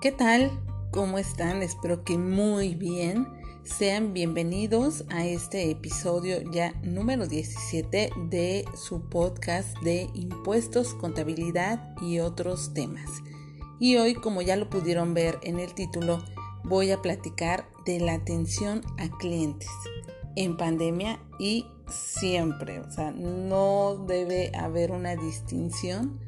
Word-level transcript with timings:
¿Qué 0.00 0.12
tal? 0.12 0.52
¿Cómo 0.92 1.18
están? 1.18 1.60
Espero 1.60 2.04
que 2.04 2.18
muy 2.18 2.76
bien. 2.76 3.26
Sean 3.64 4.12
bienvenidos 4.12 5.04
a 5.10 5.26
este 5.26 5.72
episodio 5.72 6.40
ya 6.52 6.72
número 6.84 7.26
17 7.26 8.10
de 8.30 8.64
su 8.76 9.00
podcast 9.08 9.76
de 9.80 10.08
impuestos, 10.14 10.94
contabilidad 10.94 11.96
y 12.00 12.20
otros 12.20 12.72
temas. 12.74 13.10
Y 13.80 13.96
hoy, 13.96 14.14
como 14.14 14.40
ya 14.40 14.54
lo 14.54 14.70
pudieron 14.70 15.14
ver 15.14 15.40
en 15.42 15.58
el 15.58 15.74
título, 15.74 16.22
voy 16.62 16.92
a 16.92 17.02
platicar 17.02 17.68
de 17.84 17.98
la 17.98 18.14
atención 18.14 18.82
a 18.98 19.08
clientes 19.18 19.68
en 20.36 20.56
pandemia 20.56 21.18
y 21.40 21.66
siempre. 21.88 22.78
O 22.78 22.90
sea, 22.92 23.10
no 23.10 24.04
debe 24.06 24.52
haber 24.54 24.92
una 24.92 25.16
distinción 25.16 26.20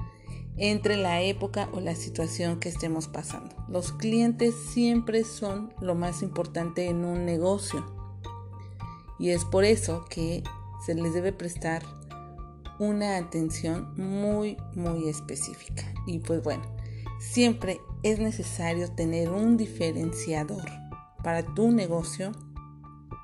entre 0.63 0.99
la 0.99 1.23
época 1.23 1.71
o 1.73 1.81
la 1.81 1.95
situación 1.95 2.61
que 2.61 2.69
estemos 2.69 3.09
pasando. 3.09 3.57
Los 3.67 3.93
clientes 3.93 4.55
siempre 4.55 5.25
son 5.25 5.73
lo 5.81 5.95
más 5.95 6.23
importante 6.23 6.87
en 6.87 7.07
un 7.07 7.25
negocio 7.25 7.85
y 9.19 9.31
es 9.31 9.47
por 9.47 9.65
eso 9.65 10.05
que 10.11 10.45
se 10.85 10.95
les 10.95 11.15
debe 11.15 11.33
prestar 11.33 11.83
una 12.79 13.17
atención 13.17 13.95
muy 13.97 14.59
muy 14.75 15.09
específica. 15.09 15.83
Y 16.07 16.19
pues 16.19 16.43
bueno, 16.43 16.63
siempre 17.19 17.81
es 18.03 18.19
necesario 18.19 18.93
tener 18.93 19.31
un 19.31 19.57
diferenciador 19.57 20.69
para 21.25 21.43
tu 21.43 21.71
negocio 21.71 22.33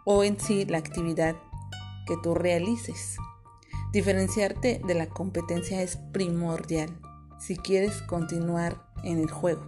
o 0.06 0.24
en 0.24 0.40
sí 0.40 0.64
la 0.64 0.78
actividad 0.78 1.36
que 2.06 2.16
tú 2.22 2.34
realices. 2.34 3.18
Diferenciarte 3.92 4.80
de 4.86 4.94
la 4.94 5.06
competencia 5.08 5.82
es 5.82 5.96
primordial 6.12 6.98
si 7.38 7.56
quieres 7.56 8.02
continuar 8.02 8.82
en 9.02 9.18
el 9.18 9.30
juego. 9.30 9.66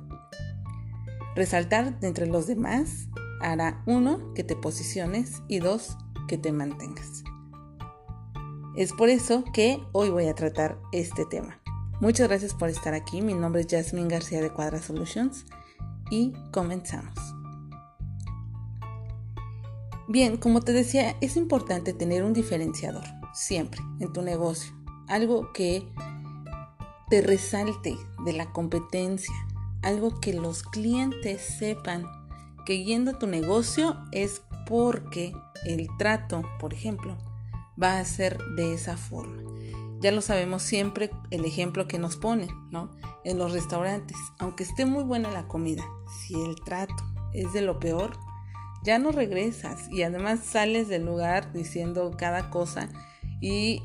Resaltar 1.34 2.01
de 2.01 2.09
entre 2.09 2.27
los 2.27 2.47
demás 2.47 3.09
hará 3.41 3.83
uno 3.87 4.34
que 4.34 4.45
te 4.45 4.56
posiciones 4.56 5.42
y 5.48 5.61
dos 5.61 5.97
que 6.27 6.39
te 6.39 6.53
mantengas. 6.53 7.23
Es 8.77 8.92
por 8.92 9.09
eso 9.09 9.45
que 9.53 9.81
hoy 9.92 10.11
voy 10.11 10.27
a 10.27 10.34
tratar 10.34 10.79
este 10.92 11.25
tema. 11.25 11.61
Muchas 12.01 12.29
gracias 12.29 12.55
por 12.55 12.69
estar 12.69 12.95
aquí. 12.95 13.23
Mi 13.23 13.34
nombre 13.34 13.62
es 13.62 13.67
Jasmine 13.69 14.09
García 14.09 14.41
de 14.41 14.51
Cuadra 14.51 14.81
Solutions 14.81 15.47
y 16.11 16.33
comenzamos. 16.53 17.14
Bien, 20.07 20.37
como 20.37 20.61
te 20.61 20.73
decía, 20.73 21.17
es 21.20 21.37
importante 21.37 21.92
tener 21.92 22.23
un 22.23 22.33
diferenciador 22.33 23.05
siempre 23.35 23.81
en 24.01 24.12
tu 24.12 24.23
negocio. 24.23 24.73
Algo 25.07 25.53
que 25.53 25.87
te 27.09 27.23
resalte 27.23 27.97
de 28.25 28.33
la 28.33 28.53
competencia, 28.53 29.34
algo 29.83 30.20
que 30.20 30.33
los 30.33 30.62
clientes 30.62 31.41
sepan 31.41 32.05
que 32.67 32.84
yendo 32.84 33.12
a 33.12 33.19
tu 33.19 33.27
negocio 33.27 33.97
es 34.12 34.42
porque 34.67 35.33
el 35.64 35.89
trato, 35.97 36.42
por 36.61 36.75
ejemplo, 36.75 37.17
va 37.81 37.98
a 37.98 38.05
ser 38.05 38.39
de 38.56 38.75
esa 38.75 38.97
forma. 38.97 39.42
Ya 40.01 40.12
lo 40.12 40.20
sabemos 40.20 40.62
siempre 40.62 41.11
el 41.31 41.45
ejemplo 41.45 41.89
que 41.89 41.98
nos 41.98 42.17
ponen, 42.17 42.51
¿no? 42.70 42.91
En 43.25 43.39
los 43.39 43.53
restaurantes, 43.53 44.17
aunque 44.39 44.64
esté 44.64 44.86
muy 44.86 45.03
buena 45.03 45.31
la 45.31 45.48
comida, 45.48 45.84
si 46.20 46.34
el 46.34 46.56
trato 46.56 46.95
es 47.33 47.53
de 47.53 47.62
lo 47.62 47.81
peor, 47.81 48.17
ya 48.84 48.98
no 48.98 49.11
regresas 49.11 49.91
y 49.91 50.03
además 50.03 50.41
sales 50.45 50.89
del 50.89 51.05
lugar 51.05 51.53
diciendo 51.53 52.12
cada 52.17 52.51
cosa 52.51 52.89
y 53.41 53.83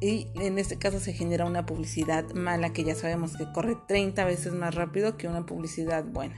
y 0.00 0.28
en 0.36 0.58
este 0.58 0.78
caso 0.78 0.98
se 0.98 1.12
genera 1.12 1.44
una 1.44 1.66
publicidad 1.66 2.30
mala 2.32 2.72
que 2.72 2.84
ya 2.84 2.94
sabemos 2.94 3.36
que 3.36 3.50
corre 3.52 3.76
30 3.86 4.24
veces 4.24 4.54
más 4.54 4.74
rápido 4.74 5.16
que 5.16 5.28
una 5.28 5.44
publicidad 5.44 6.04
buena. 6.04 6.36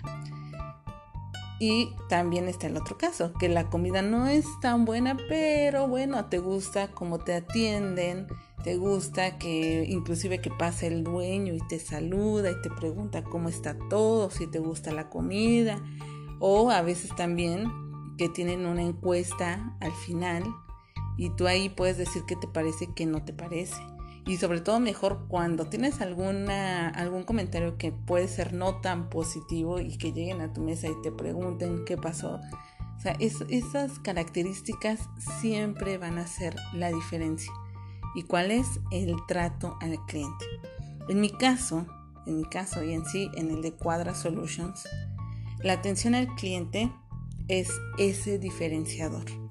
Y 1.61 1.95
también 2.09 2.49
está 2.49 2.67
el 2.67 2.77
otro 2.77 2.99
caso, 2.99 3.33
que 3.35 3.49
la 3.49 3.71
comida 3.71 4.03
no 4.03 4.27
es 4.27 4.47
tan 4.61 4.85
buena, 4.85 5.17
pero 5.29 5.87
bueno, 5.87 6.25
te 6.25 6.39
gusta 6.39 6.89
cómo 6.89 7.21
te 7.21 7.35
atienden, 7.35 8.27
te 8.65 8.75
gusta 8.75 9.39
que 9.39 9.85
inclusive 9.89 10.41
que 10.41 10.51
pase 10.51 10.89
el 10.89 11.05
dueño 11.05 11.55
y 11.55 11.61
te 11.69 11.79
saluda 11.79 12.51
y 12.51 12.61
te 12.63 12.71
pregunta 12.71 13.23
cómo 13.23 13.49
está 13.49 13.77
todo, 13.89 14.29
si 14.31 14.49
te 14.49 14.59
gusta 14.59 14.91
la 14.91 15.09
comida, 15.09 15.81
o 16.41 16.73
a 16.73 16.83
veces 16.83 17.15
también 17.15 17.71
que 18.19 18.29
tienen 18.29 18.67
una 18.67 18.83
encuesta 18.83 19.77
al 19.79 19.93
final 19.93 20.43
y 21.17 21.31
tú 21.31 21.47
ahí 21.47 21.69
puedes 21.69 21.99
decir 21.99 22.23
qué 22.27 22.37
te 22.37 22.49
parece, 22.49 22.89
qué 22.95 23.07
no 23.07 23.25
te 23.25 23.33
parece. 23.33 23.81
Y 24.25 24.37
sobre 24.37 24.61
todo 24.61 24.79
mejor 24.79 25.27
cuando 25.29 25.67
tienes 25.67 26.01
alguna, 26.01 26.89
algún 26.89 27.25
comentario 27.25 27.77
que 27.77 27.91
puede 27.91 28.29
ser 28.29 28.53
no 28.53 28.81
tan 28.81 29.11
positivo 29.11 29.81
y 29.81 29.99
que 29.99 30.13
lleguen 30.13 30.41
a 30.41 30.53
tu 30.53 30.61
mesa 30.61 30.87
y 30.87 31.03
te 31.03 31.11
pregunten 31.11 31.85
qué 31.85 31.97
pasó. 31.97 32.41
O 32.97 33.01
sea, 33.01 33.17
esas 33.19 33.99
características 33.99 35.01
siempre 35.41 35.99
van 35.99 36.19
a 36.19 36.27
ser 36.29 36.55
la 36.73 36.93
diferencia. 36.93 37.53
¿Y 38.15 38.23
cuál 38.23 38.53
es 38.53 38.79
el 38.93 39.17
trato 39.27 39.77
al 39.81 39.99
cliente? 40.07 40.45
En 41.09 41.21
mi 41.21 41.31
caso, 41.31 41.85
en 42.27 42.37
mi 42.37 42.45
caso 42.45 42.85
y 42.85 42.93
en 42.93 43.05
sí, 43.05 43.29
en 43.35 43.51
el 43.51 43.61
de 43.61 43.73
Quadra 43.73 44.15
Solutions, 44.15 44.89
la 45.65 45.73
atención 45.73 46.15
al 46.15 46.29
cliente 46.37 46.93
es 47.49 47.73
ese 47.99 48.39
diferenciador. 48.39 49.42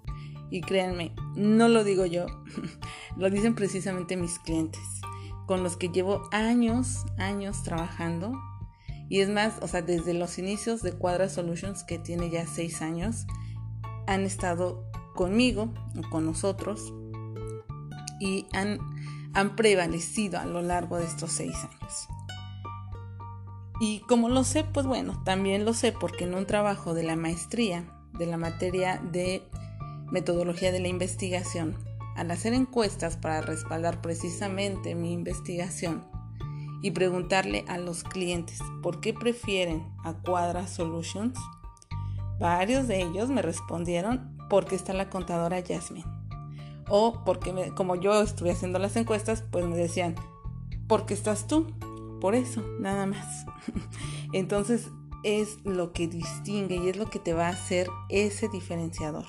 Y 0.52 0.62
créanme, 0.62 1.16
no 1.36 1.68
lo 1.68 1.84
digo 1.84 2.06
yo, 2.06 2.28
lo 3.18 3.30
dicen 3.30 3.56
precisamente 3.56 4.18
mis 4.18 4.38
clientes, 4.38 4.84
con 5.48 5.64
los 5.64 5.78
que 5.78 5.90
llevo 5.90 6.30
años, 6.32 7.06
años 7.18 7.64
trabajando. 7.64 8.40
Y 9.10 9.22
es 9.22 9.30
más, 9.30 9.56
o 9.62 9.68
sea, 9.68 9.82
desde 9.82 10.14
los 10.14 10.38
inicios 10.38 10.82
de 10.82 10.94
Quadra 10.94 11.30
Solutions, 11.30 11.84
que 11.84 11.98
tiene 11.98 12.30
ya 12.30 12.46
seis 12.46 12.82
años, 12.82 13.26
han 14.08 14.22
estado 14.22 14.86
conmigo, 15.16 15.74
con 16.10 16.26
nosotros, 16.26 16.94
y 18.20 18.46
han, 18.54 18.78
han 19.34 19.56
prevalecido 19.56 20.40
a 20.40 20.46
lo 20.46 20.62
largo 20.62 20.98
de 20.98 21.06
estos 21.06 21.32
seis 21.32 21.56
años. 21.56 22.08
Y 23.80 24.02
como 24.02 24.30
lo 24.30 24.44
sé, 24.44 24.64
pues 24.64 24.86
bueno, 24.86 25.24
también 25.24 25.66
lo 25.66 25.74
sé 25.74 25.92
porque 25.92 26.26
en 26.26 26.36
un 26.36 26.46
trabajo 26.46 26.94
de 26.94 27.04
la 27.04 27.16
maestría 27.16 27.86
de 28.18 28.26
la 28.26 28.38
materia 28.38 29.02
de 29.12 29.44
metodología 30.12 30.72
de 30.72 30.80
la 30.80 30.90
investigación, 30.90 31.76
al 32.16 32.30
hacer 32.32 32.54
encuestas 32.54 33.18
para 33.18 33.42
respaldar 33.42 34.02
precisamente 34.02 34.94
mi 34.94 35.14
investigación 35.14 36.06
y 36.82 36.92
preguntarle 36.92 37.64
a 37.68 37.78
los 37.78 38.04
clientes 38.04 38.60
por 38.84 39.00
qué 39.00 39.14
prefieren 39.14 39.88
a 40.04 40.14
Quadra 40.14 40.68
Solutions, 40.68 41.40
varios 42.40 42.88
de 42.88 43.02
ellos 43.02 43.30
me 43.30 43.42
respondieron 43.42 44.38
porque 44.50 44.76
está 44.76 44.94
la 44.94 45.10
contadora 45.10 45.64
Jasmine. 45.66 46.06
O 46.90 47.24
porque 47.24 47.72
como 47.76 47.96
yo 47.96 48.22
estuve 48.22 48.52
haciendo 48.52 48.78
las 48.80 48.98
encuestas, 48.98 49.44
pues 49.50 49.66
me 49.66 49.78
decían, 49.78 50.16
porque 50.88 51.14
estás 51.14 51.48
tú. 51.48 51.68
Por 52.20 52.36
eso, 52.36 52.62
nada 52.80 53.06
más. 53.06 53.46
Entonces 54.34 54.90
es 55.24 55.64
lo 55.64 55.94
que 55.94 56.08
distingue 56.08 56.76
y 56.76 56.90
es 56.90 56.98
lo 56.98 57.10
que 57.10 57.20
te 57.20 57.34
va 57.34 57.48
a 57.48 57.52
hacer 57.52 57.88
ese 58.10 58.50
diferenciador 58.50 59.26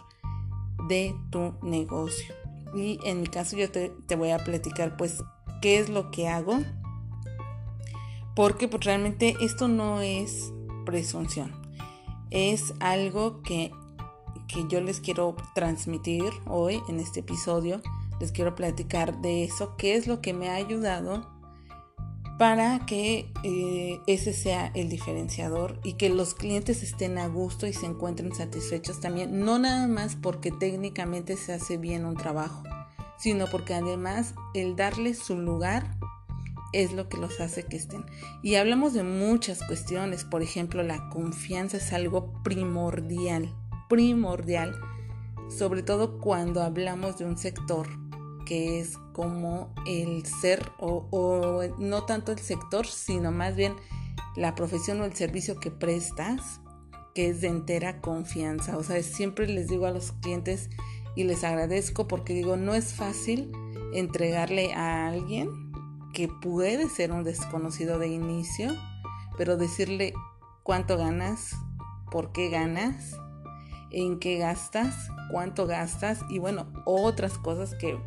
de 0.88 1.14
tu 1.30 1.54
negocio. 1.62 2.34
Y 2.74 2.98
en 3.04 3.20
mi 3.20 3.26
caso 3.26 3.56
yo 3.56 3.70
te, 3.70 4.16
voy 4.16 4.30
a 4.30 4.38
platicar 4.38 4.96
pues 4.96 5.22
qué 5.60 5.78
es 5.78 5.88
lo 5.88 6.10
que 6.10 6.28
hago. 6.28 6.60
Porque 8.34 8.68
pues 8.68 8.84
realmente 8.84 9.36
esto 9.40 9.68
no 9.68 10.00
es 10.00 10.52
presunción. 10.86 11.52
Es 12.30 12.72
algo 12.80 13.42
que, 13.42 13.70
que 14.48 14.66
yo 14.68 14.80
les 14.80 15.00
quiero 15.00 15.36
transmitir 15.54 16.24
hoy 16.46 16.80
en 16.88 16.98
este 16.98 17.20
episodio. 17.20 17.82
Les 18.20 18.32
quiero 18.32 18.54
platicar 18.54 19.20
de 19.20 19.44
eso, 19.44 19.76
qué 19.76 19.96
es 19.96 20.06
lo 20.06 20.20
que 20.20 20.32
me 20.32 20.48
ha 20.48 20.54
ayudado 20.54 21.31
para 22.42 22.84
que 22.86 23.30
eh, 23.44 24.00
ese 24.08 24.32
sea 24.32 24.72
el 24.74 24.88
diferenciador 24.88 25.78
y 25.84 25.92
que 25.92 26.08
los 26.08 26.34
clientes 26.34 26.82
estén 26.82 27.16
a 27.18 27.28
gusto 27.28 27.68
y 27.68 27.72
se 27.72 27.86
encuentren 27.86 28.34
satisfechos 28.34 28.98
también, 28.98 29.44
no 29.44 29.60
nada 29.60 29.86
más 29.86 30.16
porque 30.16 30.50
técnicamente 30.50 31.36
se 31.36 31.52
hace 31.52 31.76
bien 31.76 32.04
un 32.04 32.16
trabajo, 32.16 32.64
sino 33.16 33.46
porque 33.46 33.74
además 33.74 34.34
el 34.54 34.74
darles 34.74 35.18
su 35.18 35.38
lugar 35.38 35.96
es 36.72 36.92
lo 36.92 37.08
que 37.08 37.16
los 37.16 37.38
hace 37.38 37.62
que 37.62 37.76
estén. 37.76 38.04
Y 38.42 38.56
hablamos 38.56 38.92
de 38.92 39.04
muchas 39.04 39.62
cuestiones, 39.62 40.24
por 40.24 40.42
ejemplo, 40.42 40.82
la 40.82 41.10
confianza 41.10 41.76
es 41.76 41.92
algo 41.92 42.42
primordial, 42.42 43.54
primordial, 43.88 44.80
sobre 45.48 45.84
todo 45.84 46.18
cuando 46.18 46.60
hablamos 46.60 47.18
de 47.18 47.24
un 47.24 47.38
sector 47.38 48.01
que 48.44 48.80
es 48.80 48.98
como 49.12 49.74
el 49.86 50.24
ser 50.26 50.72
o, 50.78 51.62
no 51.78 52.04
tanto 52.04 52.32
el 52.32 52.38
sector, 52.38 52.86
sino 52.86 53.30
más 53.32 53.56
bien 53.56 53.74
la 54.36 54.54
profesión 54.54 55.00
o 55.00 55.04
el 55.04 55.14
servicio 55.14 55.58
que 55.60 55.70
prestas, 55.70 56.60
que 57.14 57.28
es 57.28 57.40
de 57.40 57.48
entera 57.48 58.00
confianza. 58.00 58.76
O 58.76 58.82
sea, 58.82 59.02
siempre 59.02 59.46
les 59.46 59.68
digo 59.68 59.86
a 59.86 59.90
los 59.90 60.12
clientes 60.12 60.70
y 61.14 61.24
les 61.24 61.44
agradezco 61.44 62.08
porque 62.08 62.34
digo, 62.34 62.56
no 62.56 62.74
es 62.74 62.94
fácil 62.94 63.52
entregarle 63.92 64.72
a 64.74 65.08
alguien 65.08 65.50
que 66.14 66.28
puede 66.28 66.88
ser 66.88 67.12
un 67.12 67.24
desconocido 67.24 67.98
de 67.98 68.08
inicio, 68.08 68.74
pero 69.36 69.56
decirle, 69.56 70.14
cuánto 70.62 70.96
ganas, 70.96 71.56
por 72.10 72.32
qué 72.32 72.48
ganas, 72.48 73.16
en 73.90 74.18
qué 74.18 74.38
gastas, 74.38 74.94
cuánto 75.30 75.66
gastas 75.66 76.20
y 76.28 76.38
bueno, 76.38 76.66
otras 76.84 77.38
cosas 77.38 77.74
que 77.74 77.98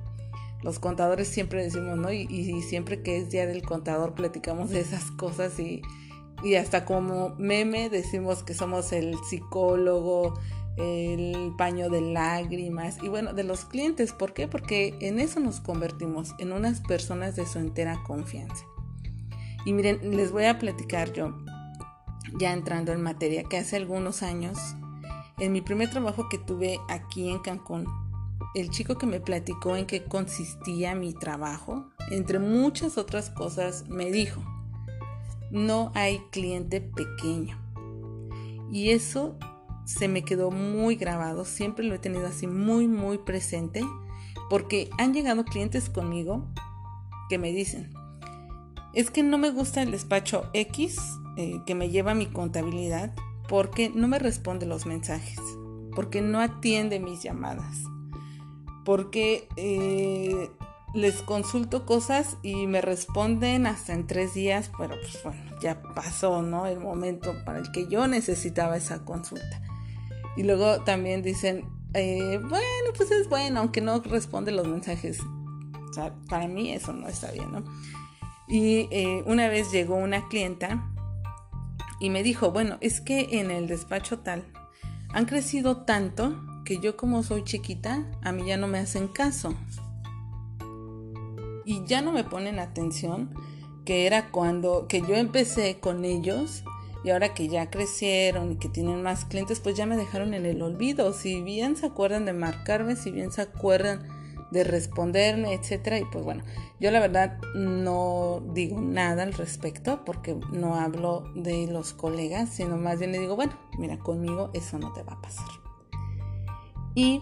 los 0.66 0.80
contadores 0.80 1.28
siempre 1.28 1.64
decimos, 1.64 1.96
¿no? 2.00 2.12
Y, 2.12 2.64
siempre 2.64 3.04
que 3.04 3.18
es 3.18 3.30
día 3.30 3.46
del 3.46 3.62
contador 3.62 4.16
platicamos 4.16 4.72
de 4.72 4.80
esas 4.80 5.12
cosas 5.12 5.60
y, 5.60 5.84
y 6.44 6.56
hasta 6.56 6.86
como 6.86 7.36
meme 7.38 7.92
decimos 7.92 8.42
que 8.42 8.56
somos 8.56 8.92
el 8.92 9.16
psicólogo, 9.30 10.34
el 10.78 11.54
paño 11.56 11.92
de 11.92 12.02
lágrimas 12.02 12.98
y 13.04 13.10
bueno, 13.10 13.34
de 13.34 13.44
los 13.44 13.66
clientes. 13.66 14.12
¿Por 14.12 14.34
qué? 14.34 14.48
Porque 14.48 14.98
en 15.02 15.20
eso 15.20 15.40
nos 15.40 15.60
convertimos, 15.60 16.34
en 16.40 16.52
unas 16.52 16.82
personas 16.82 17.36
de 17.36 17.46
su 17.46 17.60
entera 17.60 18.02
confianza. 18.04 18.66
Y 19.66 19.74
miren, 19.74 20.18
les 20.18 20.32
voy 20.32 20.46
a 20.46 20.58
platicar 20.58 21.14
yo, 21.14 21.38
ya 22.40 22.54
entrando 22.54 22.92
en 22.92 23.04
materia, 23.04 23.44
que 23.44 23.58
hace 23.58 23.76
algunos 23.76 24.24
años, 24.24 24.58
en 25.38 25.52
mi 25.52 25.62
primer 25.62 25.92
trabajo 25.92 26.28
que 26.28 26.40
tuve 26.40 26.80
aquí 26.90 27.30
en 27.30 27.38
Cancún, 27.38 27.86
el 28.56 28.70
chico 28.70 28.98
que 28.98 29.06
me 29.06 29.20
platicó 29.20 29.76
en 29.76 29.86
qué 29.86 30.04
consistía 30.04 30.96
mi 30.96 31.14
trabajo, 31.14 31.90
entre 32.10 32.40
muchas 32.40 32.98
otras 32.98 33.30
cosas, 33.30 33.88
me 33.90 34.12
dijo, 34.12 34.42
no 35.52 35.92
hay 35.94 36.20
cliente 36.32 36.82
pequeño. 36.82 37.58
Y 38.72 38.92
eso 38.92 39.38
se 39.86 40.08
me 40.08 40.24
quedó 40.24 40.52
muy 40.52 40.96
grabado, 40.96 41.46
siempre 41.46 41.86
lo 41.86 41.96
he 41.96 42.00
tenido 42.00 42.28
así 42.28 42.48
muy, 42.48 42.88
muy 42.88 43.18
presente, 43.20 43.84
porque 44.50 44.90
han 44.98 45.14
llegado 45.14 45.46
clientes 45.46 45.90
conmigo 45.90 46.46
que 47.30 47.38
me 47.38 47.52
dicen, 47.52 47.94
es 48.94 49.12
que 49.12 49.24
no 49.24 49.38
me 49.38 49.52
gusta 49.52 49.82
el 49.82 49.92
despacho 49.92 50.50
X 50.54 50.98
eh, 51.38 51.62
que 51.66 51.76
me 51.76 51.90
lleva 51.90 52.14
mi 52.14 52.28
contabilidad 52.28 53.14
porque 53.48 53.90
no 53.90 54.08
me 54.08 54.20
responde 54.20 54.66
los 54.66 54.86
mensajes, 54.86 55.40
porque 55.96 56.22
no 56.22 56.40
atiende 56.40 57.00
mis 57.00 57.22
llamadas, 57.22 57.84
porque 58.86 59.50
eh, 59.58 60.50
les 60.94 61.22
consulto 61.24 61.86
cosas 61.86 62.38
y 62.42 62.68
me 62.68 62.80
responden 62.80 63.68
hasta 63.68 63.94
en 63.94 64.08
tres 64.08 64.34
días, 64.34 64.72
pero 64.78 64.96
pues 65.02 65.22
bueno, 65.24 65.42
ya 65.60 65.82
pasó, 65.82 66.42
¿no? 66.42 66.68
El 66.68 66.80
momento 66.80 67.34
para 67.44 67.60
el 67.60 67.72
que 67.72 67.88
yo 67.90 68.08
necesitaba 68.08 68.78
esa 68.78 69.04
consulta. 69.04 69.62
Y 70.38 70.44
luego 70.44 70.82
también 70.84 71.22
dicen, 71.22 71.66
eh, 71.94 72.40
bueno, 72.42 72.92
pues 72.96 73.12
es 73.12 73.28
bueno, 73.28 73.60
aunque 73.60 73.82
no 73.82 74.00
responde 74.00 74.52
los 74.52 74.68
mensajes. 74.68 75.20
O 75.90 75.94
sea, 75.94 76.14
para 76.30 76.48
mí 76.48 76.72
eso 76.72 76.94
no 76.94 77.08
está 77.08 77.32
bien, 77.32 77.52
¿no? 77.52 77.64
Y 78.48 78.88
eh, 78.92 79.24
una 79.26 79.50
vez 79.50 79.72
llegó 79.72 79.96
una 79.96 80.28
clienta 80.28 80.92
y 82.00 82.10
me 82.10 82.22
dijo, 82.22 82.52
bueno, 82.52 82.78
es 82.82 83.02
que 83.02 83.40
en 83.40 83.50
el 83.50 83.68
despacho 83.68 84.20
tal 84.20 84.46
han 85.14 85.26
crecido 85.26 85.84
tanto 85.84 86.36
que 86.66 86.80
yo 86.80 86.98
como 86.98 87.24
soy 87.24 87.44
chiquita, 87.44 88.06
a 88.22 88.32
mí 88.32 88.46
ya 88.46 88.58
no 88.58 88.68
me 88.68 88.80
hacen 88.80 89.08
caso. 89.08 89.54
Y 91.64 91.86
ya 91.86 92.02
no 92.02 92.12
me 92.12 92.24
ponen 92.24 92.60
atención, 92.60 93.34
que 93.86 94.06
era 94.06 94.32
cuando 94.32 94.88
que 94.88 95.02
yo 95.02 95.16
empecé 95.16 95.80
con 95.80 96.04
ellos 96.04 96.64
y 97.04 97.12
ahora 97.12 97.36
que 97.36 97.48
ya 97.48 97.70
crecieron 97.70 98.52
y 98.52 98.56
que 98.56 98.68
tienen 98.68 99.04
más 99.04 99.26
clientes, 99.26 99.60
pues 99.60 99.76
ya 99.76 99.86
me 99.86 99.96
dejaron 99.96 100.34
en 100.34 100.46
el 100.46 100.62
olvido. 100.62 101.14
Si 101.14 101.42
bien 101.42 101.76
se 101.76 101.86
acuerdan 101.86 102.26
de 102.26 102.34
marcarme, 102.34 102.96
si 102.96 103.12
bien 103.12 103.32
se 103.32 103.44
acuerdan 103.44 104.08
de 104.50 104.64
responderme, 104.64 105.54
etcétera. 105.54 106.00
Y 106.00 106.06
pues 106.06 106.26
bueno, 106.26 106.44
yo 106.80 106.90
la 106.90 107.00
verdad 107.00 107.40
no 107.54 108.42
digo 108.54 108.82
nada 108.82 109.22
al 109.22 109.34
respecto 109.34 110.04
porque 110.04 110.36
no 110.52 110.76
hablo 110.76 111.32
de 111.36 111.68
los 111.68 111.94
colegas, 111.94 112.50
sino 112.50 112.78
más 112.78 112.98
bien 113.00 113.12
le 113.12 113.20
digo, 113.20 113.36
bueno, 113.36 113.54
mira, 113.78 114.00
conmigo 114.00 114.50
eso 114.54 114.80
no 114.80 114.92
te 114.94 115.04
va 115.04 115.14
a 115.14 115.22
pasar. 115.22 115.65
Y 116.96 117.22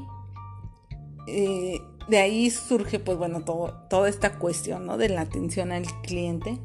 eh, 1.28 1.82
de 2.08 2.18
ahí 2.18 2.50
surge, 2.50 3.00
pues 3.00 3.18
bueno, 3.18 3.44
todo, 3.44 3.74
toda 3.90 4.08
esta 4.08 4.38
cuestión, 4.38 4.86
¿no? 4.86 4.98
De 4.98 5.10
la 5.10 5.22
atención 5.22 5.72
al 5.72 5.86
cliente, 6.02 6.60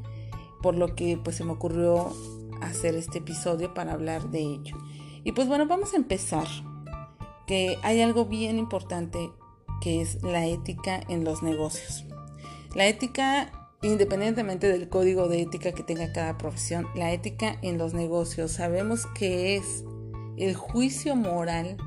por 0.61 0.75
lo 0.75 0.95
que 0.95 1.17
pues 1.21 1.35
se 1.37 1.43
me 1.43 1.51
ocurrió 1.51 2.13
hacer 2.61 2.95
este 2.95 3.19
episodio 3.19 3.73
para 3.73 3.93
hablar 3.93 4.29
de 4.29 4.39
ello. 4.39 4.77
Y 5.23 5.31
pues 5.31 5.47
bueno, 5.47 5.67
vamos 5.67 5.93
a 5.93 5.97
empezar. 5.97 6.47
Que 7.47 7.79
hay 7.81 8.01
algo 8.01 8.25
bien 8.25 8.59
importante 8.59 9.31
que 9.81 10.01
es 10.01 10.21
la 10.21 10.45
ética 10.45 11.01
en 11.07 11.23
los 11.23 11.41
negocios. 11.41 12.05
La 12.75 12.85
ética, 12.87 13.51
independientemente 13.81 14.67
del 14.67 14.87
código 14.89 15.27
de 15.27 15.41
ética 15.41 15.71
que 15.71 15.81
tenga 15.81 16.11
cada 16.13 16.37
profesión, 16.37 16.87
la 16.95 17.11
ética 17.11 17.57
en 17.63 17.79
los 17.79 17.95
negocios 17.95 18.51
sabemos 18.51 19.07
que 19.07 19.55
es 19.55 19.83
el 20.37 20.55
juicio 20.55 21.15
moral 21.15 21.77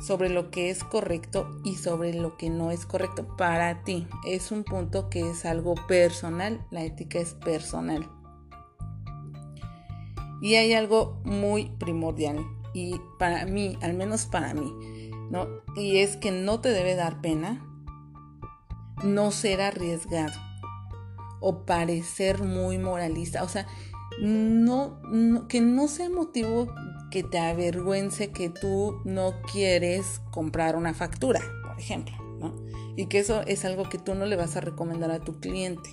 sobre 0.00 0.28
lo 0.28 0.50
que 0.50 0.70
es 0.70 0.84
correcto 0.84 1.60
y 1.64 1.76
sobre 1.76 2.14
lo 2.14 2.36
que 2.36 2.50
no 2.50 2.70
es 2.70 2.86
correcto 2.86 3.36
para 3.36 3.82
ti. 3.82 4.06
Es 4.26 4.52
un 4.52 4.64
punto 4.64 5.08
que 5.08 5.30
es 5.30 5.44
algo 5.44 5.74
personal, 5.86 6.64
la 6.70 6.84
ética 6.84 7.18
es 7.18 7.34
personal. 7.34 8.08
Y 10.42 10.56
hay 10.56 10.74
algo 10.74 11.20
muy 11.24 11.70
primordial 11.78 12.44
y 12.74 13.00
para 13.18 13.46
mí, 13.46 13.78
al 13.80 13.94
menos 13.94 14.26
para 14.26 14.52
mí, 14.52 14.70
¿no? 15.30 15.46
Y 15.76 15.98
es 15.98 16.16
que 16.16 16.30
no 16.30 16.60
te 16.60 16.68
debe 16.68 16.94
dar 16.94 17.20
pena 17.22 17.62
no 19.02 19.30
ser 19.30 19.60
arriesgado 19.60 20.38
o 21.40 21.64
parecer 21.64 22.42
muy 22.42 22.78
moralista, 22.78 23.42
o 23.42 23.48
sea, 23.48 23.66
no, 24.20 25.00
que 25.48 25.60
no 25.60 25.88
sea 25.88 26.10
motivo 26.10 26.68
que 27.10 27.22
te 27.22 27.38
avergüence 27.38 28.30
que 28.30 28.50
tú 28.50 29.00
no 29.04 29.34
quieres 29.52 30.20
comprar 30.30 30.76
una 30.76 30.94
factura, 30.94 31.40
por 31.66 31.78
ejemplo, 31.78 32.14
¿no? 32.38 32.54
Y 32.96 33.06
que 33.06 33.18
eso 33.18 33.42
es 33.42 33.64
algo 33.64 33.88
que 33.88 33.98
tú 33.98 34.14
no 34.14 34.26
le 34.26 34.36
vas 34.36 34.56
a 34.56 34.60
recomendar 34.60 35.10
a 35.10 35.20
tu 35.20 35.38
cliente. 35.40 35.90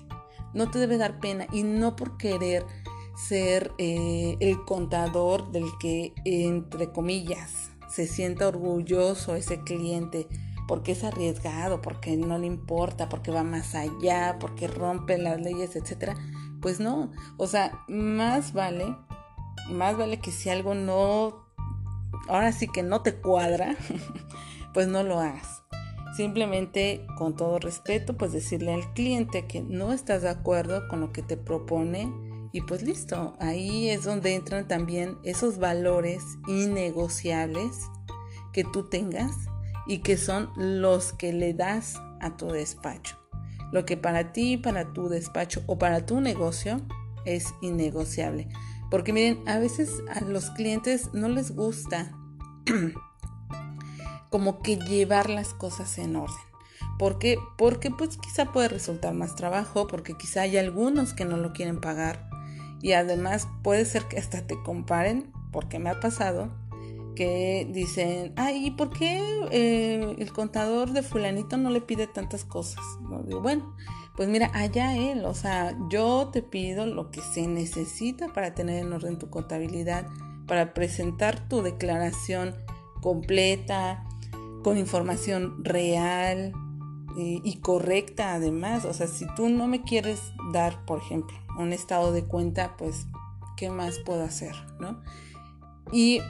No 0.53 0.69
te 0.69 0.79
debe 0.79 0.97
dar 0.97 1.19
pena 1.19 1.47
y 1.51 1.63
no 1.63 1.95
por 1.95 2.17
querer 2.17 2.65
ser 3.15 3.71
eh, 3.77 4.37
el 4.39 4.63
contador 4.65 5.51
del 5.51 5.65
que, 5.79 6.13
entre 6.25 6.91
comillas, 6.91 7.71
se 7.89 8.07
sienta 8.07 8.47
orgulloso 8.47 9.35
ese 9.35 9.61
cliente 9.61 10.27
porque 10.67 10.93
es 10.93 11.03
arriesgado, 11.03 11.81
porque 11.81 12.17
no 12.17 12.37
le 12.37 12.47
importa, 12.47 13.09
porque 13.09 13.31
va 13.31 13.43
más 13.43 13.75
allá, 13.75 14.37
porque 14.39 14.67
rompe 14.67 15.17
las 15.17 15.39
leyes, 15.39 15.75
etcétera. 15.75 16.15
Pues 16.61 16.79
no, 16.79 17.11
o 17.37 17.47
sea, 17.47 17.83
más 17.87 18.53
vale, 18.53 18.95
más 19.69 19.97
vale 19.97 20.19
que 20.19 20.31
si 20.31 20.49
algo 20.49 20.75
no, 20.75 21.45
ahora 22.27 22.51
sí 22.51 22.67
que 22.67 22.83
no 22.83 23.01
te 23.01 23.15
cuadra, 23.15 23.75
pues 24.73 24.87
no 24.87 25.03
lo 25.03 25.19
hagas. 25.19 25.63
Simplemente, 26.15 27.05
con 27.17 27.35
todo 27.35 27.57
respeto, 27.57 28.15
pues 28.15 28.31
decirle 28.33 28.73
al 28.73 28.93
cliente 28.93 29.47
que 29.47 29.61
no 29.61 29.93
estás 29.93 30.21
de 30.21 30.29
acuerdo 30.29 30.87
con 30.87 31.01
lo 31.01 31.11
que 31.11 31.23
te 31.23 31.37
propone 31.37 32.11
y 32.51 32.61
pues 32.61 32.83
listo, 32.83 33.33
ahí 33.39 33.89
es 33.89 34.03
donde 34.03 34.35
entran 34.35 34.67
también 34.67 35.17
esos 35.23 35.57
valores 35.57 36.21
innegociables 36.47 37.89
que 38.53 38.63
tú 38.63 38.87
tengas 38.87 39.31
y 39.87 39.97
que 39.99 40.17
son 40.17 40.51
los 40.55 41.13
que 41.13 41.33
le 41.33 41.55
das 41.55 41.99
a 42.21 42.37
tu 42.37 42.45
despacho. 42.49 43.17
Lo 43.71 43.85
que 43.85 43.97
para 43.97 44.33
ti, 44.33 44.57
para 44.57 44.93
tu 44.93 45.09
despacho 45.09 45.63
o 45.65 45.79
para 45.79 46.05
tu 46.05 46.21
negocio 46.21 46.79
es 47.25 47.55
innegociable. 47.63 48.49
Porque 48.93 49.11
miren, 49.11 49.41
a 49.47 49.57
veces 49.57 50.03
a 50.07 50.23
los 50.23 50.51
clientes 50.51 51.09
no 51.13 51.27
les 51.27 51.55
gusta 51.55 52.11
como 54.29 54.61
que 54.61 54.77
llevar 54.77 55.31
las 55.31 55.55
cosas 55.55 55.97
en 55.97 56.15
orden. 56.15 56.37
¿Por 56.99 57.17
qué? 57.17 57.39
Porque 57.57 57.89
pues 57.89 58.17
quizá 58.17 58.51
puede 58.51 58.67
resultar 58.67 59.15
más 59.15 59.35
trabajo, 59.35 59.87
porque 59.87 60.15
quizá 60.15 60.41
hay 60.41 60.57
algunos 60.57 61.15
que 61.15 61.25
no 61.25 61.37
lo 61.37 61.53
quieren 61.53 61.81
pagar, 61.81 62.29
y 62.83 62.91
además 62.91 63.47
puede 63.63 63.83
ser 63.85 64.03
que 64.03 64.19
hasta 64.19 64.45
te 64.45 64.61
comparen, 64.61 65.33
porque 65.51 65.79
me 65.79 65.89
ha 65.89 65.99
pasado, 65.99 66.53
que 67.15 67.67
dicen, 67.73 68.33
ay, 68.35 68.67
¿y 68.67 68.71
por 68.71 68.91
qué 68.91 69.19
eh, 69.49 70.15
el 70.19 70.31
contador 70.31 70.91
de 70.91 71.01
fulanito 71.01 71.57
no 71.57 71.71
le 71.71 71.81
pide 71.81 72.05
tantas 72.05 72.45
cosas? 72.45 72.83
¿No? 73.01 73.23
Digo, 73.23 73.41
bueno, 73.41 73.75
pues 74.15 74.29
mira, 74.29 74.51
allá 74.53 74.95
él, 74.95 75.25
o 75.25 75.33
sea, 75.33 75.75
yo 75.89 76.29
te 76.31 76.41
pido 76.41 76.85
lo 76.85 77.09
que 77.11 77.21
se 77.21 77.47
necesita 77.47 78.27
para 78.27 78.53
tener 78.53 78.83
en 78.83 78.93
orden 78.93 79.17
tu 79.17 79.29
contabilidad, 79.29 80.07
para 80.47 80.73
presentar 80.73 81.47
tu 81.47 81.61
declaración 81.61 82.55
completa, 83.01 84.03
con 84.63 84.77
información 84.77 85.63
real, 85.63 86.53
y, 87.15 87.57
correcta 87.57 88.33
además. 88.33 88.85
O 88.85 88.93
sea, 88.93 89.07
si 89.07 89.25
tú 89.35 89.49
no 89.49 89.67
me 89.67 89.83
quieres 89.83 90.19
dar, 90.51 90.85
por 90.85 90.99
ejemplo, 90.99 91.35
un 91.59 91.73
estado 91.73 92.11
de 92.11 92.25
cuenta, 92.25 92.75
pues, 92.77 93.07
¿qué 93.57 93.69
más 93.69 93.99
puedo 93.99 94.23
hacer? 94.23 94.55
¿No? 94.79 95.01
Y 95.91 96.21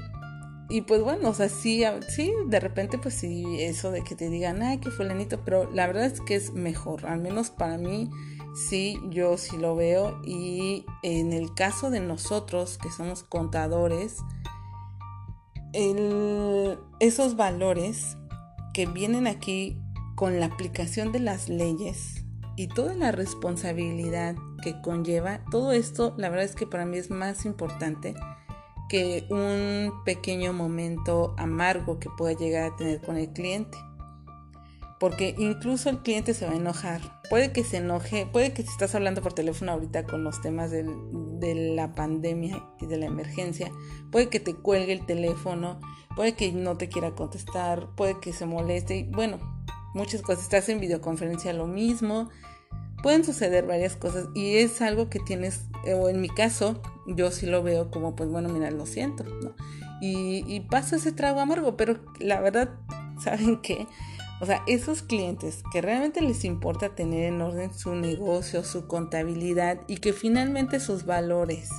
y 0.69 0.81
pues 0.81 1.01
bueno, 1.01 1.29
o 1.29 1.33
sea, 1.33 1.49
sí, 1.49 1.83
sí, 2.07 2.33
de 2.47 2.59
repente 2.59 2.97
pues 2.97 3.15
sí, 3.15 3.45
eso 3.59 3.91
de 3.91 4.03
que 4.03 4.15
te 4.15 4.29
digan, 4.29 4.61
ay, 4.63 4.79
que 4.79 4.91
fulanito, 4.91 5.41
pero 5.43 5.69
la 5.71 5.87
verdad 5.87 6.05
es 6.05 6.21
que 6.21 6.35
es 6.35 6.53
mejor, 6.53 7.05
al 7.05 7.19
menos 7.19 7.49
para 7.49 7.77
mí, 7.77 8.09
sí, 8.55 8.97
yo 9.09 9.37
sí 9.37 9.57
lo 9.57 9.75
veo. 9.75 10.21
Y 10.23 10.85
en 11.03 11.33
el 11.33 11.53
caso 11.53 11.89
de 11.89 11.99
nosotros, 11.99 12.77
que 12.77 12.89
somos 12.91 13.23
contadores, 13.23 14.17
esos 16.99 17.35
valores 17.35 18.17
que 18.73 18.85
vienen 18.85 19.27
aquí 19.27 19.77
con 20.15 20.39
la 20.39 20.45
aplicación 20.45 21.11
de 21.11 21.19
las 21.19 21.49
leyes 21.49 22.23
y 22.55 22.67
toda 22.67 22.93
la 22.93 23.11
responsabilidad 23.11 24.35
que 24.63 24.79
conlleva, 24.81 25.43
todo 25.51 25.71
esto, 25.71 26.13
la 26.17 26.29
verdad 26.29 26.45
es 26.45 26.55
que 26.55 26.67
para 26.67 26.85
mí 26.85 26.97
es 26.97 27.09
más 27.09 27.45
importante 27.45 28.15
un 29.29 30.03
pequeño 30.05 30.53
momento 30.53 31.33
amargo 31.37 31.99
que 31.99 32.09
pueda 32.09 32.33
llegar 32.33 32.71
a 32.71 32.75
tener 32.75 33.01
con 33.01 33.17
el 33.17 33.29
cliente. 33.29 33.77
Porque 34.99 35.35
incluso 35.37 35.89
el 35.89 35.99
cliente 35.99 36.33
se 36.33 36.45
va 36.45 36.53
a 36.53 36.55
enojar. 36.55 37.01
Puede 37.29 37.51
que 37.51 37.63
se 37.63 37.77
enoje, 37.77 38.25
puede 38.25 38.53
que 38.53 38.63
si 38.63 38.69
estás 38.69 38.95
hablando 38.95 39.21
por 39.21 39.33
teléfono 39.33 39.73
ahorita 39.73 40.03
con 40.05 40.23
los 40.23 40.41
temas 40.41 40.71
de 40.71 41.73
la 41.75 41.93
pandemia 41.93 42.63
y 42.79 42.85
de 42.85 42.97
la 42.97 43.07
emergencia, 43.07 43.71
puede 44.11 44.29
que 44.29 44.39
te 44.39 44.53
cuelgue 44.53 44.93
el 44.93 45.05
teléfono, 45.05 45.81
puede 46.15 46.35
que 46.35 46.53
no 46.53 46.77
te 46.77 46.87
quiera 46.87 47.15
contestar, 47.15 47.89
puede 47.95 48.19
que 48.21 48.31
se 48.31 48.45
moleste. 48.45 48.97
Y 48.97 49.03
bueno, 49.03 49.39
muchas 49.93 50.21
cosas. 50.21 50.43
Estás 50.43 50.69
en 50.69 50.79
videoconferencia 50.79 51.51
lo 51.53 51.67
mismo. 51.67 52.29
Pueden 53.03 53.23
suceder 53.23 53.67
varias 53.67 53.95
cosas 53.95 54.29
y 54.33 54.55
es 54.55 54.81
algo 54.81 55.09
que 55.09 55.19
tienes, 55.19 55.65
o 55.95 56.09
en 56.09 56.21
mi 56.21 56.29
caso, 56.29 56.81
yo 57.05 57.29
sí 57.29 57.45
lo 57.45 57.61
veo 57.61 57.91
como, 57.91 58.15
pues 58.15 58.29
bueno, 58.29 58.49
mira, 58.49 58.71
lo 58.71 58.87
siento, 58.87 59.23
¿no? 59.23 59.53
Y, 60.01 60.43
y 60.47 60.61
paso 60.61 60.95
ese 60.95 61.11
trago 61.11 61.39
amargo, 61.39 61.77
pero 61.77 61.99
la 62.19 62.39
verdad, 62.39 62.71
¿saben 63.23 63.61
qué? 63.61 63.85
O 64.43 64.45
sea, 64.45 64.61
esos 64.67 65.03
clientes 65.03 65.63
que 65.71 65.81
realmente 65.81 66.21
les 66.21 66.43
importa 66.43 66.95
tener 66.95 67.25
en 67.25 67.41
orden 67.41 67.73
su 67.73 67.95
negocio, 67.95 68.63
su 68.63 68.87
contabilidad 68.87 69.79
y 69.87 69.97
que 69.97 70.11
finalmente 70.11 70.79
sus 70.81 71.05
valores 71.05 71.69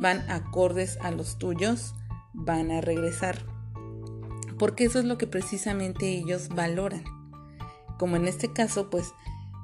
van 0.00 0.30
acordes 0.30 0.98
a 1.02 1.10
los 1.10 1.38
tuyos, 1.38 1.94
van 2.32 2.70
a 2.70 2.80
regresar. 2.80 3.44
Porque 4.58 4.84
eso 4.84 4.98
es 4.98 5.04
lo 5.04 5.18
que 5.18 5.26
precisamente 5.26 6.08
ellos 6.08 6.48
valoran. 6.48 7.04
Como 7.98 8.16
en 8.16 8.26
este 8.26 8.52
caso, 8.52 8.90
pues 8.90 9.12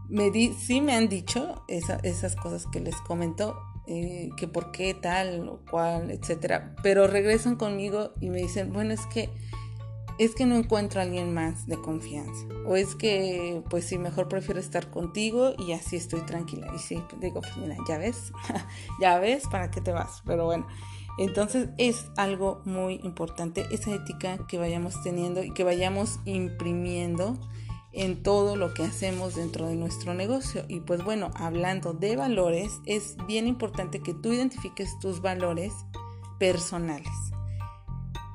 me 0.09 0.31
di, 0.31 0.53
sí 0.53 0.81
me 0.81 0.95
han 0.95 1.09
dicho 1.09 1.65
esas 1.69 2.37
cosas 2.37 2.67
que 2.67 2.81
les 2.81 2.97
comento, 2.97 3.59
eh, 3.87 4.31
que 4.37 4.49
por 4.49 4.71
qué 4.73 4.95
tal 4.95 5.49
o 5.49 5.61
cual, 5.71 6.11
etcétera, 6.11 6.75
pero 6.83 7.07
regresan 7.07 7.57
conmigo 7.57 8.13
y 8.21 8.31
me 8.31 8.39
dicen, 8.39 8.73
bueno, 8.73 8.93
es 8.93 9.07
que 9.07 9.31
es 10.19 10.35
que 10.35 10.47
no 10.47 10.55
encuentro 10.55 11.01
a 11.01 11.03
alguien 11.03 11.35
más 11.35 11.67
de 11.67 11.77
confianza 11.77 12.47
o 12.67 12.77
es 12.77 12.95
que 12.95 13.63
pues 13.69 13.85
sí 13.85 13.99
mejor 13.99 14.29
prefiero 14.29 14.61
estar 14.61 14.91
contigo 14.91 15.55
y 15.59 15.73
así 15.73 15.97
estoy 15.97 16.21
tranquila 16.21 16.69
y 16.75 16.79
sí 16.79 17.03
digo 17.21 17.41
pues 17.41 17.57
mira 17.57 17.77
ya 17.89 17.99
ves 17.99 18.33
ya 19.01 19.19
ves 19.19 19.45
para 19.49 19.71
qué 19.71 19.81
te 19.81 19.93
vas 19.93 20.23
pero 20.25 20.45
bueno 20.45 20.67
entonces 21.19 21.69
es 21.79 22.07
algo 22.17 22.61
muy 22.65 23.01
importante 23.03 23.67
esa 23.71 23.93
ética 23.93 24.39
que 24.47 24.59
vayamos 24.59 25.03
teniendo 25.03 25.43
y 25.43 25.53
que 25.53 25.65
vayamos 25.65 26.21
imprimiendo 26.25 27.37
en 27.95 28.23
todo 28.23 28.57
lo 28.57 28.75
que 28.75 28.85
hacemos 28.85 29.35
dentro 29.35 29.69
de 29.69 29.77
nuestro 29.77 30.15
negocio. 30.15 30.65
Y 30.69 30.81
pues 30.81 31.03
bueno, 31.05 31.31
hablando 31.37 31.93
de 31.93 32.17
valores, 32.17 32.73
es 32.87 33.17
bien 33.27 33.47
importante 33.47 34.01
que 34.01 34.15
tú 34.15 34.33
identifiques 34.33 34.99
tus 34.99 35.23
valores 35.23 35.73
personales 36.39 37.09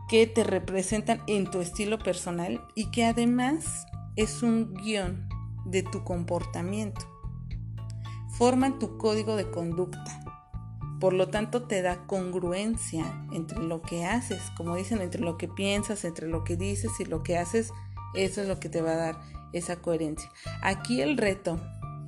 que 0.09 0.25
te 0.25 0.43
representan 0.43 1.21
en 1.27 1.49
tu 1.49 1.61
estilo 1.61 1.99
personal 1.99 2.65
y 2.73 2.89
que 2.89 3.05
además 3.05 3.85
es 4.15 4.41
un 4.41 4.73
guion 4.73 5.29
de 5.65 5.83
tu 5.83 6.03
comportamiento. 6.03 7.01
Forman 8.39 8.79
tu 8.79 8.97
código 8.97 9.35
de 9.35 9.51
conducta. 9.51 10.19
Por 10.99 11.13
lo 11.13 11.29
tanto, 11.29 11.67
te 11.67 11.83
da 11.83 12.07
congruencia 12.07 13.23
entre 13.31 13.59
lo 13.59 13.83
que 13.83 14.03
haces, 14.03 14.41
como 14.57 14.75
dicen, 14.75 14.99
entre 15.01 15.21
lo 15.21 15.37
que 15.37 15.47
piensas, 15.47 16.03
entre 16.03 16.27
lo 16.27 16.43
que 16.43 16.57
dices 16.57 16.91
y 16.99 17.05
lo 17.05 17.21
que 17.21 17.37
haces. 17.37 17.71
Eso 18.15 18.41
es 18.41 18.47
lo 18.47 18.59
que 18.59 18.67
te 18.67 18.81
va 18.81 18.93
a 18.93 18.97
dar 18.97 19.19
esa 19.53 19.77
coherencia. 19.77 20.29
Aquí 20.61 21.01
el 21.01 21.17
reto 21.17 21.59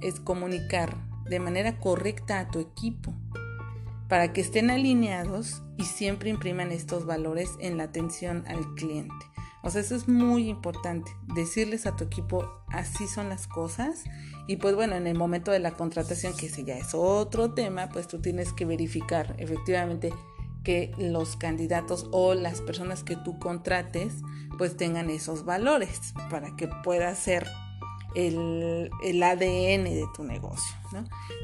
es 0.02 0.20
comunicar 0.20 0.96
de 1.26 1.40
manera 1.40 1.80
correcta 1.80 2.40
a 2.40 2.50
tu 2.50 2.60
equipo 2.60 3.14
para 4.08 4.34
que 4.34 4.42
estén 4.42 4.70
alineados 4.70 5.62
y 5.78 5.86
siempre 5.86 6.30
impriman 6.30 6.72
estos 6.72 7.06
valores 7.06 7.52
en 7.60 7.78
la 7.78 7.84
atención 7.84 8.44
al 8.48 8.76
cliente. 8.76 9.26
O 9.64 9.70
sea, 9.70 9.82
eso 9.82 9.96
es 9.96 10.08
muy 10.08 10.50
importante, 10.50 11.12
decirles 11.36 11.86
a 11.86 11.96
tu 11.96 12.04
equipo 12.04 12.50
así 12.68 13.08
son 13.08 13.30
las 13.30 13.48
cosas 13.48 14.04
y 14.48 14.58
pues 14.58 14.76
bueno, 14.76 14.96
en 14.96 15.08
el 15.08 15.18
momento 15.18 15.52
de 15.52 15.60
la 15.60 15.72
contratación, 15.72 16.36
que 16.36 16.48
ese 16.48 16.64
ya 16.64 16.78
es 16.78 16.94
otro 16.94 17.54
tema, 17.54 17.90
pues 17.90 18.08
tú 18.08 18.20
tienes 18.20 18.54
que 18.54 18.66
verificar 18.66 19.36
efectivamente 19.38 20.14
que 20.64 20.94
los 20.98 21.36
candidatos 21.36 22.08
o 22.12 22.34
las 22.34 22.62
personas 22.62 23.04
que 23.04 23.16
tú 23.16 23.40
contrates 23.40 24.14
pues 24.58 24.78
tengan 24.78 25.10
esos 25.10 25.44
valores 25.44 26.14
para 26.30 26.56
que 26.56 26.68
pueda 26.84 27.14
ser 27.16 27.48
el, 28.16 28.90
ADN 29.24 29.84
de 29.86 30.06
tu 30.14 30.24
negocio, 30.24 30.76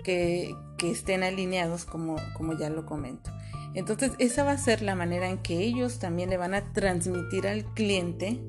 que, 0.04 0.56
estén 0.84 1.24
alineados 1.24 1.86
como, 1.86 2.18
como 2.36 2.58
ya 2.58 2.70
lo 2.70 2.86
comento. 2.86 3.32
Entonces 3.74 4.12
esa 4.20 4.44
va 4.44 4.52
a 4.52 4.58
ser 4.58 4.82
la 4.82 4.96
manera 4.96 5.30
en 5.30 5.38
que 5.40 5.60
ellos 5.60 6.00
también 6.00 6.30
le 6.30 6.38
van 6.38 6.54
a 6.54 6.74
transmitir 6.74 7.48
al 7.48 7.66
cliente 7.74 8.42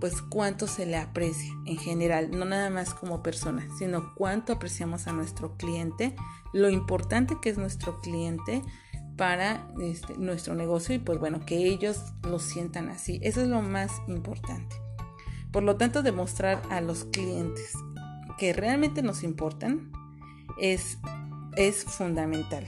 pues 0.00 0.20
cuánto 0.20 0.66
se 0.66 0.86
le 0.86 0.96
aprecia 0.96 1.52
en 1.64 1.78
general, 1.78 2.30
no 2.30 2.44
nada 2.44 2.70
más 2.70 2.92
como 2.94 3.22
persona, 3.22 3.66
sino 3.78 4.14
cuánto 4.14 4.52
apreciamos 4.52 5.06
a 5.06 5.12
nuestro 5.12 5.56
cliente, 5.56 6.14
lo 6.52 6.68
importante 6.68 7.36
que 7.40 7.48
es 7.48 7.58
nuestro 7.58 8.00
cliente, 8.00 8.62
para 9.16 9.66
este, 9.80 10.16
nuestro 10.18 10.54
negocio 10.54 10.94
y 10.94 10.98
pues 10.98 11.18
bueno, 11.18 11.40
que 11.44 11.56
ellos 11.56 12.12
lo 12.22 12.38
sientan 12.38 12.88
así. 12.88 13.18
Eso 13.22 13.40
es 13.40 13.48
lo 13.48 13.62
más 13.62 13.90
importante. 14.08 14.76
Por 15.50 15.62
lo 15.62 15.76
tanto, 15.76 16.02
demostrar 16.02 16.60
a 16.70 16.80
los 16.80 17.04
clientes 17.04 17.72
que 18.38 18.52
realmente 18.52 19.02
nos 19.02 19.22
importan 19.22 19.90
es, 20.60 20.98
es 21.56 21.84
fundamental. 21.84 22.66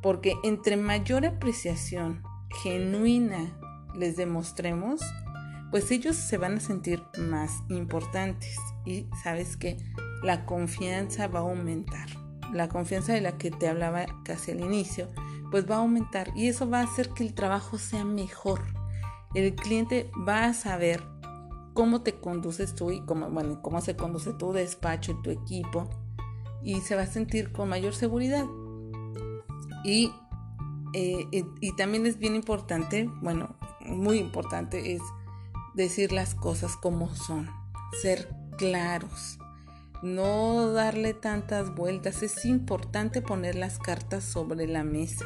Porque 0.00 0.34
entre 0.42 0.76
mayor 0.76 1.26
apreciación 1.26 2.22
genuina 2.62 3.58
les 3.94 4.16
demostremos, 4.16 5.00
pues 5.70 5.90
ellos 5.90 6.16
se 6.16 6.38
van 6.38 6.56
a 6.56 6.60
sentir 6.60 7.02
más 7.18 7.62
importantes. 7.68 8.56
Y 8.86 9.06
sabes 9.22 9.56
que 9.56 9.76
la 10.22 10.46
confianza 10.46 11.28
va 11.28 11.40
a 11.40 11.42
aumentar. 11.42 12.08
La 12.52 12.68
confianza 12.68 13.12
de 13.12 13.20
la 13.20 13.36
que 13.36 13.50
te 13.50 13.68
hablaba 13.68 14.06
casi 14.24 14.52
al 14.52 14.60
inicio 14.60 15.08
pues 15.50 15.68
va 15.68 15.76
a 15.76 15.78
aumentar 15.78 16.30
y 16.34 16.48
eso 16.48 16.68
va 16.68 16.80
a 16.80 16.84
hacer 16.84 17.10
que 17.10 17.24
el 17.24 17.34
trabajo 17.34 17.78
sea 17.78 18.04
mejor. 18.04 18.60
El 19.34 19.54
cliente 19.54 20.10
va 20.26 20.46
a 20.46 20.54
saber 20.54 21.02
cómo 21.74 22.02
te 22.02 22.18
conduces 22.18 22.74
tú 22.74 22.90
y 22.90 23.00
cómo, 23.04 23.30
bueno, 23.30 23.60
cómo 23.62 23.80
se 23.80 23.96
conduce 23.96 24.32
tu 24.32 24.52
despacho 24.52 25.12
y 25.12 25.22
tu 25.22 25.30
equipo 25.30 25.88
y 26.62 26.80
se 26.80 26.96
va 26.96 27.02
a 27.02 27.06
sentir 27.06 27.52
con 27.52 27.68
mayor 27.68 27.94
seguridad. 27.94 28.46
Y, 29.84 30.12
eh, 30.94 31.26
y 31.32 31.76
también 31.76 32.06
es 32.06 32.18
bien 32.18 32.34
importante, 32.34 33.08
bueno, 33.20 33.56
muy 33.86 34.18
importante 34.18 34.94
es 34.94 35.02
decir 35.74 36.12
las 36.12 36.34
cosas 36.34 36.76
como 36.76 37.14
son, 37.14 37.48
ser 38.02 38.28
claros 38.56 39.38
no 40.02 40.72
darle 40.72 41.14
tantas 41.14 41.74
vueltas. 41.74 42.22
Es 42.22 42.44
importante 42.44 43.22
poner 43.22 43.54
las 43.54 43.78
cartas 43.78 44.24
sobre 44.24 44.66
la 44.66 44.84
mesa. 44.84 45.24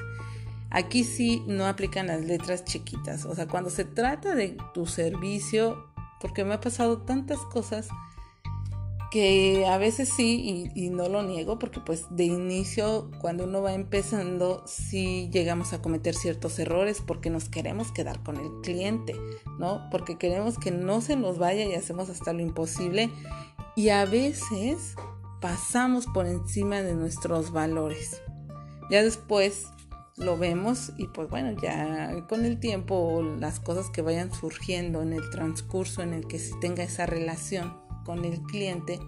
Aquí 0.71 1.05
sí 1.05 1.43
no 1.47 1.67
aplican 1.67 2.07
las 2.07 2.25
letras 2.25 2.65
chiquitas. 2.65 3.27
O 3.27 3.35
sea, 3.35 3.47
cuando 3.47 3.71
se 3.71 3.85
trata 3.85 4.35
de 4.35 4.57
tu 4.73 4.87
servicio, 4.87 5.87
porque 6.21 6.45
me 6.45 6.55
ha 6.55 6.61
pasado 6.61 7.03
tantas 7.03 7.41
cosas 7.41 7.89
que 9.13 9.67
a 9.67 9.77
veces 9.77 10.09
sí, 10.09 10.71
y, 10.75 10.89
no 10.89 11.11
lo 11.11 11.23
niego, 11.23 11.59
porque 11.59 11.81
pues 11.81 12.07
de 12.09 12.25
inicio, 12.25 13.11
cuando 13.21 13.45
uno 13.45 13.61
va 13.61 13.75
empezando, 13.75 14.63
sí 14.67 15.29
llegamos 15.31 15.75
a 15.75 15.83
cometer 15.83 16.15
ciertos 16.15 16.59
errores 16.59 17.03
porque 17.07 17.29
nos 17.29 17.51
queremos 17.51 17.93
quedar 17.93 18.23
con 18.23 18.39
el 18.39 18.51
cliente, 18.63 19.15
¿no? 19.59 19.87
Porque 19.91 20.17
queremos 20.17 20.59
que 20.59 20.71
no 20.71 21.03
se 21.03 21.17
nos 21.17 21.37
vaya 21.37 21.67
y 21.67 21.75
hacemos 21.75 22.09
hasta 22.09 22.33
lo 22.33 22.41
imposible 22.41 23.11
y 23.75 23.89
a 23.89 24.05
veces 24.05 24.95
pasamos 25.41 26.07
por 26.07 26.27
encima 26.27 26.83
de 26.83 26.95
nuestros 26.95 27.53
valores. 27.53 28.23
Ya 28.91 29.03
después 29.03 29.67
lo 30.17 30.37
vemos 30.37 30.93
y 30.99 31.07
pues 31.09 31.29
bueno, 31.29 31.59
ya 31.61 32.27
con 32.29 32.45
el 32.45 32.61
tiempo 32.61 33.23
las 33.41 33.61
cosas 33.61 33.89
que 33.91 34.03
vayan 34.03 34.33
surgiendo 34.33 35.03
en 35.03 35.13
el 35.13 35.31
transcurso 35.31 36.03
en 36.03 36.13
el 36.13 36.27
que 36.27 36.39
se 36.39 36.55
tenga 36.61 36.83
esa 36.83 37.07
relación 37.07 37.81
con 38.05 38.25
el 38.25 38.43
cliente, 38.43 39.01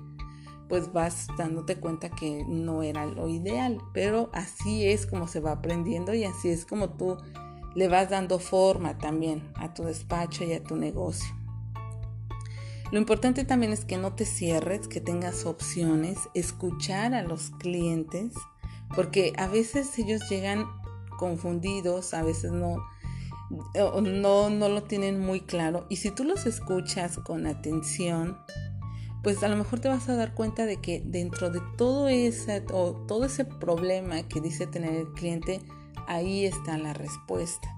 pues 0.68 0.92
vas 0.92 1.26
dándote 1.36 1.76
cuenta 1.76 2.08
que 2.08 2.44
no 2.48 2.82
era 2.82 3.06
lo 3.06 3.28
ideal, 3.28 3.78
pero 3.92 4.30
así 4.32 4.86
es 4.86 5.06
como 5.06 5.28
se 5.28 5.40
va 5.40 5.52
aprendiendo 5.52 6.14
y 6.14 6.24
así 6.24 6.48
es 6.48 6.64
como 6.64 6.90
tú 6.90 7.18
le 7.74 7.88
vas 7.88 8.08
dando 8.08 8.38
forma 8.38 8.98
también 8.98 9.52
a 9.56 9.74
tu 9.74 9.84
despacho 9.84 10.44
y 10.44 10.54
a 10.54 10.62
tu 10.62 10.76
negocio. 10.76 11.43
Lo 12.92 12.98
importante 12.98 13.44
también 13.44 13.72
es 13.72 13.84
que 13.84 13.96
no 13.96 14.14
te 14.14 14.24
cierres, 14.24 14.88
que 14.88 15.00
tengas 15.00 15.46
opciones, 15.46 16.18
escuchar 16.34 17.14
a 17.14 17.22
los 17.22 17.50
clientes, 17.50 18.34
porque 18.94 19.32
a 19.36 19.48
veces 19.48 19.98
ellos 19.98 20.28
llegan 20.28 20.66
confundidos, 21.18 22.14
a 22.14 22.22
veces 22.22 22.52
no, 22.52 22.84
no, 24.02 24.50
no 24.50 24.68
lo 24.68 24.82
tienen 24.82 25.20
muy 25.20 25.40
claro. 25.40 25.86
Y 25.88 25.96
si 25.96 26.10
tú 26.10 26.24
los 26.24 26.46
escuchas 26.46 27.18
con 27.18 27.46
atención, 27.46 28.38
pues 29.24 29.42
a 29.42 29.48
lo 29.48 29.56
mejor 29.56 29.80
te 29.80 29.88
vas 29.88 30.08
a 30.08 30.16
dar 30.16 30.34
cuenta 30.34 30.66
de 30.66 30.76
que 30.76 31.02
dentro 31.04 31.50
de 31.50 31.60
todo 31.76 32.08
ese, 32.08 32.62
o 32.72 32.92
todo 33.08 33.24
ese 33.24 33.44
problema 33.46 34.22
que 34.28 34.40
dice 34.40 34.66
tener 34.66 34.94
el 34.94 35.12
cliente, 35.14 35.60
ahí 36.06 36.44
está 36.44 36.76
la 36.78 36.92
respuesta. 36.92 37.68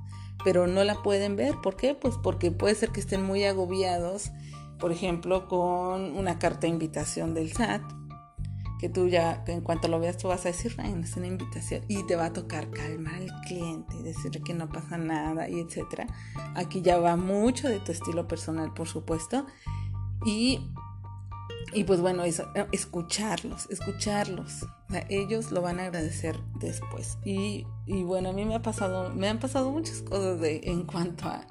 Pero 0.44 0.66
no 0.66 0.84
la 0.84 1.02
pueden 1.02 1.36
ver. 1.36 1.54
¿Por 1.62 1.76
qué? 1.76 1.94
Pues 1.94 2.16
porque 2.22 2.50
puede 2.50 2.74
ser 2.74 2.90
que 2.90 3.00
estén 3.00 3.22
muy 3.22 3.44
agobiados, 3.44 4.32
por 4.78 4.92
ejemplo, 4.92 5.48
con 5.48 6.16
una 6.16 6.38
carta 6.38 6.60
de 6.62 6.68
invitación 6.68 7.34
del 7.34 7.52
SAT, 7.52 7.82
que 8.78 8.88
tú 8.90 9.08
ya, 9.08 9.42
en 9.46 9.62
cuanto 9.62 9.88
lo 9.88 9.98
veas, 9.98 10.18
tú 10.18 10.28
vas 10.28 10.44
a 10.44 10.48
decir, 10.48 10.76
no 10.76 10.84
es 10.84 11.16
una 11.16 11.26
invitación, 11.26 11.82
y 11.88 12.02
te 12.06 12.16
va 12.16 12.26
a 12.26 12.32
tocar 12.32 12.70
calmar 12.70 13.14
al 13.14 13.40
cliente, 13.42 13.96
decirle 14.02 14.42
que 14.42 14.52
no 14.52 14.68
pasa 14.68 14.98
nada, 14.98 15.48
y 15.48 15.60
etcétera. 15.60 16.06
Aquí 16.54 16.82
ya 16.82 16.98
va 16.98 17.16
mucho 17.16 17.68
de 17.68 17.80
tu 17.80 17.92
estilo 17.92 18.28
personal, 18.28 18.74
por 18.74 18.86
supuesto. 18.86 19.46
Y 20.24 20.60
y 21.72 21.84
pues 21.84 22.00
bueno, 22.00 22.24
eso, 22.24 22.48
eh, 22.54 22.66
escucharlos, 22.72 23.68
escucharlos. 23.70 24.66
ellos 25.08 25.50
lo 25.50 25.62
van 25.62 25.80
a 25.80 25.84
agradecer 25.84 26.38
después. 26.60 27.18
Y, 27.24 27.66
bueno, 27.86 28.30
a 28.30 28.32
mí 28.32 28.44
me 28.44 28.54
ha 28.54 28.62
pasado, 28.62 29.12
me 29.12 29.28
han 29.28 29.38
pasado 29.38 29.70
muchas 29.70 30.00
cosas 30.02 30.40
de, 30.40 30.60
en 30.64 30.84
cuanto 30.84 31.28
a, 31.28 31.46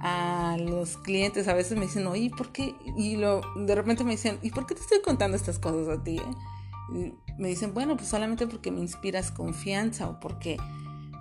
a 0.00 0.56
los 0.58 0.96
clientes. 0.98 1.48
A 1.48 1.54
veces 1.54 1.78
me 1.78 1.86
dicen, 1.86 2.06
oye, 2.06 2.30
¿por 2.36 2.52
qué? 2.52 2.74
Y 2.96 3.16
lo, 3.16 3.40
de 3.56 3.74
repente 3.74 4.04
me 4.04 4.12
dicen, 4.12 4.38
¿y 4.42 4.50
por 4.50 4.66
qué 4.66 4.74
te 4.74 4.80
estoy 4.80 5.00
contando 5.00 5.36
estas 5.36 5.58
cosas 5.58 5.88
a 5.88 6.02
ti? 6.02 6.18
Eh? 6.18 7.14
me 7.38 7.48
dicen, 7.48 7.74
bueno, 7.74 7.96
pues 7.96 8.08
solamente 8.08 8.46
porque 8.46 8.70
me 8.70 8.80
inspiras 8.80 9.30
confianza 9.30 10.08
o 10.08 10.20
porque, 10.20 10.56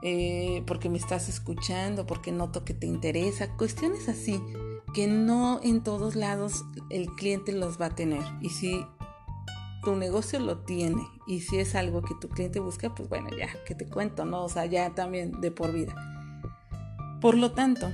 eh, 0.01 0.63
porque 0.67 0.89
me 0.89 0.97
estás 0.97 1.27
escuchando, 1.27 2.05
porque 2.05 2.31
noto 2.31 2.63
que 2.63 2.73
te 2.73 2.87
interesa. 2.87 3.55
Cuestiones 3.57 4.07
así 4.07 4.41
que 4.93 5.07
no 5.07 5.59
en 5.61 5.83
todos 5.83 6.15
lados 6.15 6.63
el 6.89 7.07
cliente 7.07 7.51
los 7.51 7.79
va 7.79 7.87
a 7.87 7.95
tener. 7.95 8.23
Y 8.41 8.49
si 8.49 8.85
tu 9.83 9.95
negocio 9.95 10.39
lo 10.39 10.59
tiene 10.59 11.05
y 11.27 11.41
si 11.41 11.57
es 11.57 11.75
algo 11.75 12.01
que 12.01 12.15
tu 12.15 12.29
cliente 12.29 12.59
busca, 12.59 12.93
pues 12.95 13.09
bueno, 13.09 13.29
ya, 13.37 13.47
que 13.65 13.75
te 13.75 13.85
cuento, 13.85 14.25
¿no? 14.25 14.45
O 14.45 14.49
sea, 14.49 14.65
ya 14.65 14.95
también 14.95 15.41
de 15.41 15.51
por 15.51 15.73
vida. 15.73 15.93
Por 17.19 17.37
lo 17.37 17.51
tanto, 17.51 17.91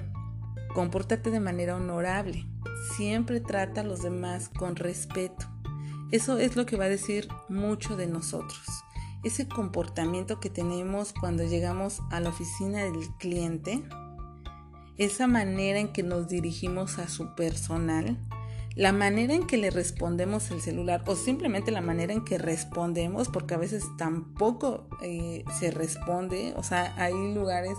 compórtate 0.74 1.32
de 1.32 1.40
manera 1.40 1.76
honorable. 1.76 2.46
Siempre 2.96 3.40
trata 3.40 3.82
a 3.82 3.84
los 3.84 4.02
demás 4.02 4.50
con 4.50 4.76
respeto. 4.76 5.48
Eso 6.12 6.38
es 6.38 6.56
lo 6.56 6.66
que 6.66 6.78
va 6.78 6.86
a 6.86 6.90
decir 6.90 7.28
mucho 7.48 7.96
de 7.96 8.08
nosotros. 8.08 8.62
Ese 9.24 9.48
comportamiento 9.48 10.40
que 10.40 10.50
tenemos 10.50 11.14
cuando 11.14 11.44
llegamos 11.44 12.02
a 12.10 12.20
la 12.20 12.30
oficina 12.30 12.84
del 12.84 13.08
cliente 13.20 13.84
esa 14.98 15.28
manera 15.28 15.80
en 15.80 15.92
que 15.94 16.04
nos 16.04 16.28
dirigimos 16.28 17.00
a 17.00 17.08
su 17.08 17.34
personal, 17.34 18.18
la 18.76 18.94
manera 18.94 19.34
en 19.34 19.48
que 19.48 19.58
le 19.58 19.70
respondemos 19.70 20.52
el 20.52 20.62
celular 20.62 21.04
o 21.08 21.16
simplemente 21.16 21.72
la 21.72 21.82
manera 21.82 22.14
en 22.14 22.24
que 22.24 22.38
respondemos, 22.38 23.28
porque 23.28 23.56
a 23.56 23.58
veces 23.58 23.84
tampoco 23.98 24.88
eh, 25.02 25.44
se 25.60 25.72
responde, 25.72 26.54
o 26.56 26.64
sea, 26.64 26.94
hay 26.98 27.14
lugares 27.34 27.78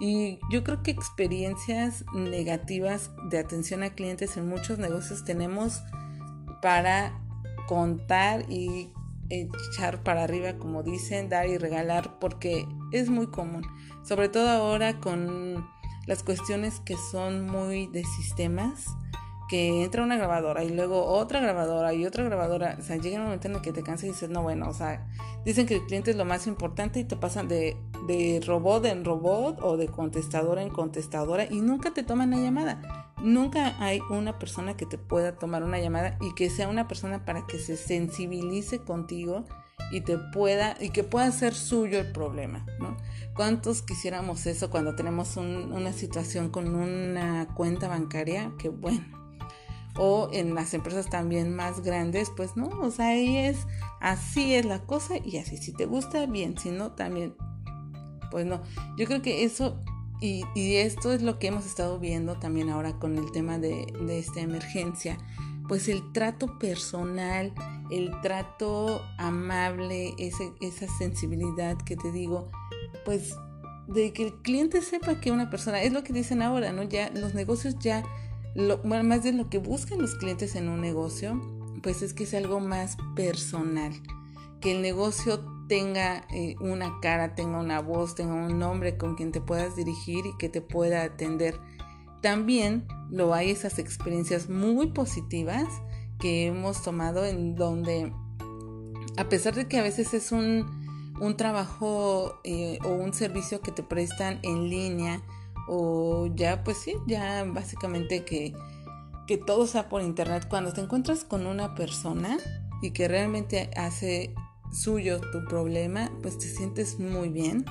y 0.00 0.38
yo 0.50 0.62
creo 0.62 0.82
que 0.82 0.90
experiencias 0.90 2.04
negativas 2.14 3.10
de 3.30 3.38
atención 3.38 3.82
a 3.82 3.90
clientes 3.90 4.36
en 4.36 4.48
muchos 4.48 4.78
negocios 4.78 5.24
tenemos 5.24 5.82
para 6.60 7.18
contar 7.66 8.50
y 8.50 8.92
echar 9.28 10.02
para 10.02 10.24
arriba, 10.24 10.58
como 10.58 10.82
dicen, 10.82 11.28
dar 11.28 11.48
y 11.48 11.58
regalar, 11.58 12.18
porque 12.18 12.66
es 12.92 13.08
muy 13.08 13.26
común, 13.28 13.62
sobre 14.04 14.28
todo 14.28 14.48
ahora 14.48 15.00
con 15.00 15.66
las 16.06 16.22
cuestiones 16.22 16.80
que 16.80 16.96
son 17.10 17.46
muy 17.46 17.88
de 17.88 18.04
sistemas, 18.04 18.86
que 19.48 19.84
entra 19.84 20.02
una 20.02 20.16
grabadora 20.16 20.64
y 20.64 20.70
luego 20.70 21.04
otra 21.04 21.40
grabadora 21.40 21.94
y 21.94 22.04
otra 22.04 22.24
grabadora, 22.24 22.76
o 22.78 22.82
sea, 22.82 22.96
llega 22.96 23.18
un 23.18 23.24
momento 23.24 23.48
en 23.48 23.54
el 23.54 23.62
que 23.62 23.72
te 23.72 23.82
cansas 23.82 24.04
y 24.04 24.08
dices, 24.08 24.28
no, 24.28 24.42
bueno, 24.42 24.68
o 24.68 24.74
sea, 24.74 25.06
dicen 25.44 25.66
que 25.66 25.76
el 25.76 25.86
cliente 25.86 26.10
es 26.10 26.16
lo 26.16 26.24
más 26.24 26.46
importante 26.46 27.00
y 27.00 27.04
te 27.04 27.16
pasan 27.16 27.46
de, 27.48 27.76
de 28.06 28.42
robot 28.44 28.86
en 28.86 29.04
robot 29.04 29.60
o 29.62 29.76
de 29.76 29.86
contestadora 29.88 30.62
en 30.62 30.70
contestadora 30.70 31.44
y 31.44 31.60
nunca 31.60 31.92
te 31.92 32.02
toman 32.02 32.30
la 32.30 32.38
llamada. 32.38 33.12
Nunca 33.22 33.74
hay 33.78 34.00
una 34.10 34.38
persona 34.38 34.76
que 34.76 34.84
te 34.84 34.98
pueda 34.98 35.38
tomar 35.38 35.62
una 35.62 35.78
llamada 35.78 36.18
y 36.20 36.34
que 36.34 36.50
sea 36.50 36.68
una 36.68 36.86
persona 36.86 37.24
para 37.24 37.46
que 37.46 37.58
se 37.58 37.76
sensibilice 37.76 38.80
contigo 38.80 39.46
y 39.90 40.00
te 40.00 40.18
pueda 40.18 40.76
y 40.80 40.90
que 40.90 41.04
pueda 41.04 41.30
ser 41.30 41.54
suyo 41.54 41.98
el 41.98 42.12
problema, 42.12 42.66
¿no? 42.80 42.96
¿Cuántos 43.34 43.82
quisiéramos 43.82 44.46
eso 44.46 44.70
cuando 44.70 44.94
tenemos 44.94 45.36
una 45.36 45.92
situación 45.92 46.50
con 46.50 46.74
una 46.74 47.48
cuenta 47.54 47.88
bancaria? 47.88 48.52
Que 48.58 48.68
bueno. 48.68 49.25
O 49.98 50.28
en 50.32 50.54
las 50.54 50.74
empresas 50.74 51.08
también 51.08 51.54
más 51.54 51.80
grandes, 51.80 52.30
pues 52.36 52.56
no, 52.56 52.68
o 52.68 52.90
sea, 52.90 53.08
ahí 53.08 53.38
es, 53.38 53.66
así 54.00 54.54
es 54.54 54.64
la 54.66 54.80
cosa 54.84 55.14
y 55.24 55.38
así, 55.38 55.56
si 55.56 55.72
te 55.72 55.86
gusta, 55.86 56.26
bien, 56.26 56.58
si 56.58 56.70
no, 56.70 56.92
también, 56.92 57.34
pues 58.30 58.44
no. 58.44 58.62
Yo 58.98 59.06
creo 59.06 59.22
que 59.22 59.44
eso, 59.44 59.80
y, 60.20 60.44
esto 60.54 61.12
es 61.12 61.22
lo 61.22 61.38
que 61.38 61.46
hemos 61.46 61.64
estado 61.64 61.98
viendo 61.98 62.38
también 62.38 62.68
ahora 62.68 62.98
con 62.98 63.16
el 63.16 63.32
tema 63.32 63.58
de, 63.58 63.86
de 64.06 64.18
esta 64.18 64.40
emergencia, 64.40 65.16
pues 65.68 65.88
el 65.88 66.12
trato 66.12 66.58
personal, 66.58 67.52
el 67.90 68.10
trato 68.20 69.02
amable, 69.18 70.14
esa 70.18 70.88
sensibilidad 70.98 71.76
que 71.78 71.96
te 71.96 72.12
digo, 72.12 72.50
pues 73.04 73.34
de 73.88 74.12
que 74.12 74.24
el 74.24 74.34
cliente 74.42 74.82
sepa 74.82 75.20
que 75.20 75.30
una 75.30 75.50
persona, 75.50 75.82
es 75.82 75.92
lo 75.92 76.02
que 76.02 76.12
dicen 76.12 76.42
ahora, 76.42 76.72
¿no? 76.72 76.82
Ya 76.82 77.10
los 77.10 77.34
negocios 77.34 77.78
ya, 77.78 78.02
lo, 78.56 78.78
más 78.82 79.22
de 79.22 79.32
lo 79.32 79.50
que 79.50 79.58
buscan 79.58 80.00
los 80.00 80.14
clientes 80.14 80.56
en 80.56 80.68
un 80.68 80.80
negocio, 80.80 81.40
pues 81.82 82.02
es 82.02 82.14
que 82.14 82.24
es 82.24 82.34
algo 82.34 82.58
más 82.58 82.96
personal, 83.14 83.92
que 84.60 84.72
el 84.72 84.82
negocio 84.82 85.44
tenga 85.68 86.26
eh, 86.30 86.56
una 86.60 87.00
cara, 87.00 87.34
tenga 87.34 87.58
una 87.58 87.80
voz, 87.80 88.14
tenga 88.14 88.34
un 88.34 88.58
nombre 88.58 88.96
con 88.96 89.14
quien 89.14 89.30
te 89.30 89.40
puedas 89.40 89.76
dirigir 89.76 90.24
y 90.26 90.36
que 90.38 90.48
te 90.48 90.62
pueda 90.62 91.02
atender. 91.02 91.58
También 92.22 92.86
lo 93.10 93.34
hay 93.34 93.50
esas 93.50 93.78
experiencias 93.78 94.48
muy 94.48 94.88
positivas 94.88 95.66
que 96.18 96.46
hemos 96.46 96.82
tomado 96.82 97.26
en 97.26 97.56
donde, 97.56 98.12
a 99.18 99.28
pesar 99.28 99.54
de 99.54 99.68
que 99.68 99.78
a 99.78 99.82
veces 99.82 100.14
es 100.14 100.32
un, 100.32 101.14
un 101.20 101.36
trabajo 101.36 102.40
eh, 102.44 102.78
o 102.84 102.88
un 102.88 103.12
servicio 103.12 103.60
que 103.60 103.72
te 103.72 103.82
prestan 103.82 104.38
en 104.42 104.70
línea, 104.70 105.20
o 105.68 106.28
ya, 106.34 106.62
pues 106.64 106.78
sí, 106.78 106.94
ya 107.06 107.44
básicamente 107.44 108.24
que, 108.24 108.54
que 109.26 109.38
todo 109.38 109.66
sea 109.66 109.88
por 109.88 110.02
internet, 110.02 110.46
cuando 110.48 110.72
te 110.72 110.80
encuentras 110.80 111.24
con 111.24 111.46
una 111.46 111.74
persona 111.74 112.38
y 112.82 112.90
que 112.90 113.08
realmente 113.08 113.70
hace 113.76 114.34
suyo 114.72 115.20
tu 115.20 115.44
problema, 115.44 116.10
pues 116.22 116.38
te 116.38 116.46
sientes 116.46 116.98
muy 116.98 117.28
bien 117.28 117.64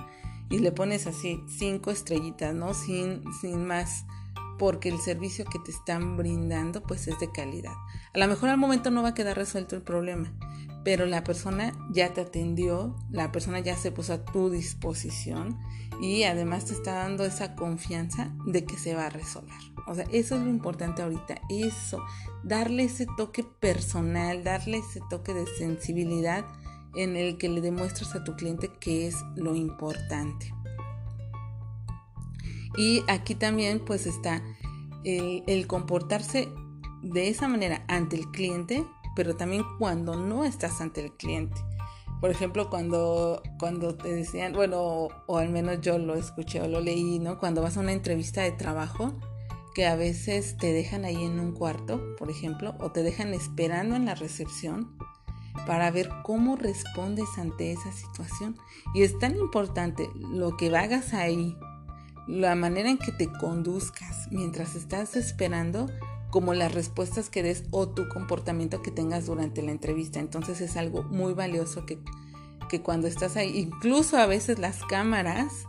y 0.49 0.59
le 0.59 0.71
pones 0.71 1.07
así 1.07 1.41
cinco 1.47 1.91
estrellitas, 1.91 2.53
¿no? 2.53 2.73
Sin, 2.73 3.23
sin 3.41 3.65
más 3.65 4.05
porque 4.57 4.89
el 4.89 4.99
servicio 4.99 5.45
que 5.45 5.59
te 5.59 5.71
están 5.71 6.17
brindando 6.17 6.81
pues 6.81 7.07
es 7.07 7.19
de 7.19 7.31
calidad. 7.31 7.73
A 8.13 8.19
lo 8.19 8.27
mejor 8.27 8.49
al 8.49 8.57
momento 8.57 8.91
no 8.91 9.03
va 9.03 9.09
a 9.09 9.13
quedar 9.13 9.35
resuelto 9.35 9.75
el 9.75 9.81
problema, 9.81 10.31
pero 10.85 11.07
la 11.07 11.23
persona 11.23 11.73
ya 11.91 12.13
te 12.13 12.21
atendió, 12.21 12.95
la 13.09 13.31
persona 13.31 13.59
ya 13.59 13.75
se 13.75 13.91
puso 13.91 14.13
a 14.13 14.23
tu 14.23 14.51
disposición 14.51 15.59
y 15.99 16.23
además 16.23 16.65
te 16.65 16.73
está 16.73 16.93
dando 16.93 17.25
esa 17.25 17.55
confianza 17.55 18.33
de 18.45 18.65
que 18.65 18.77
se 18.77 18.93
va 18.93 19.07
a 19.07 19.09
resolver. 19.09 19.57
O 19.87 19.95
sea, 19.95 20.05
eso 20.11 20.35
es 20.35 20.43
lo 20.43 20.49
importante 20.49 21.01
ahorita, 21.01 21.41
eso, 21.49 22.03
darle 22.43 22.83
ese 22.83 23.07
toque 23.17 23.43
personal, 23.43 24.43
darle 24.43 24.77
ese 24.77 25.01
toque 25.09 25.33
de 25.33 25.47
sensibilidad 25.47 26.45
en 26.95 27.15
el 27.15 27.37
que 27.37 27.49
le 27.49 27.61
demuestras 27.61 28.15
a 28.15 28.23
tu 28.23 28.35
cliente 28.35 28.71
que 28.79 29.07
es 29.07 29.15
lo 29.35 29.55
importante. 29.55 30.53
Y 32.77 33.03
aquí 33.07 33.33
también 33.33 33.79
pues 33.79 34.05
está 34.05 34.43
el, 35.03 35.65
comportarse 35.67 36.47
de 37.01 37.29
esa 37.29 37.47
manera 37.47 37.85
ante 37.87 38.15
el 38.15 38.29
cliente, 38.31 38.85
pero 39.15 39.35
también 39.35 39.63
cuando 39.79 40.15
no 40.15 40.45
estás 40.45 40.81
ante 40.81 41.03
el 41.03 41.11
cliente. 41.13 41.61
Por 42.21 42.31
ejemplo, 42.31 42.69
cuando, 42.69 43.41
cuando 43.59 43.95
te 43.95 44.13
decían, 44.13 44.53
bueno, 44.53 45.09
o, 45.27 45.37
al 45.37 45.49
menos 45.49 45.81
yo 45.81 45.97
lo 45.97 46.15
escuché 46.15 46.61
o 46.61 46.67
lo 46.67 46.79
leí, 46.79 47.19
¿no? 47.19 47.39
Cuando 47.39 47.61
vas 47.61 47.77
a 47.77 47.81
una 47.81 47.91
entrevista 47.91 48.41
de 48.41 48.51
trabajo, 48.51 49.13
que 49.73 49.85
a 49.85 49.95
veces 49.95 50.55
te 50.57 50.71
dejan 50.71 51.03
ahí 51.03 51.23
en 51.23 51.39
un 51.39 51.51
cuarto, 51.51 52.15
por 52.17 52.31
ejemplo, 52.31 52.75
o 52.79 52.91
te 52.91 53.03
dejan 53.03 53.33
esperando 53.33 53.95
en 53.95 54.05
la 54.05 54.15
recepción 54.15 54.97
para 55.67 55.91
ver 55.91 56.09
cómo 56.23 56.55
respondes 56.55 57.27
ante 57.37 57.73
esa 57.73 57.91
situación. 57.91 58.57
Y 58.93 59.03
es 59.03 59.19
tan 59.19 59.35
importante 59.35 60.09
lo 60.15 60.55
que 60.55 60.75
hagas 60.75 61.13
ahí 61.13 61.57
la 62.27 62.55
manera 62.55 62.89
en 62.89 62.97
que 62.97 63.11
te 63.11 63.31
conduzcas 63.31 64.27
mientras 64.31 64.75
estás 64.75 65.15
esperando, 65.15 65.87
como 66.35 66.53
las 66.53 66.73
respuestas 66.73 67.29
que 67.29 67.43
des 67.43 67.63
o 67.71 67.87
tu 67.87 68.09
comportamiento 68.09 68.81
que 68.81 68.91
tengas 68.91 69.25
durante 69.25 69.61
la 69.61 69.71
entrevista. 69.71 70.19
Entonces 70.19 70.59
es 70.59 70.75
algo 70.75 71.03
muy 71.03 71.33
valioso 71.33 71.85
que, 71.85 71.97
que 72.67 72.81
cuando 72.81 73.07
estás 73.07 73.37
ahí, 73.37 73.57
incluso 73.57 74.17
a 74.17 74.25
veces 74.25 74.59
las 74.59 74.83
cámaras, 74.83 75.65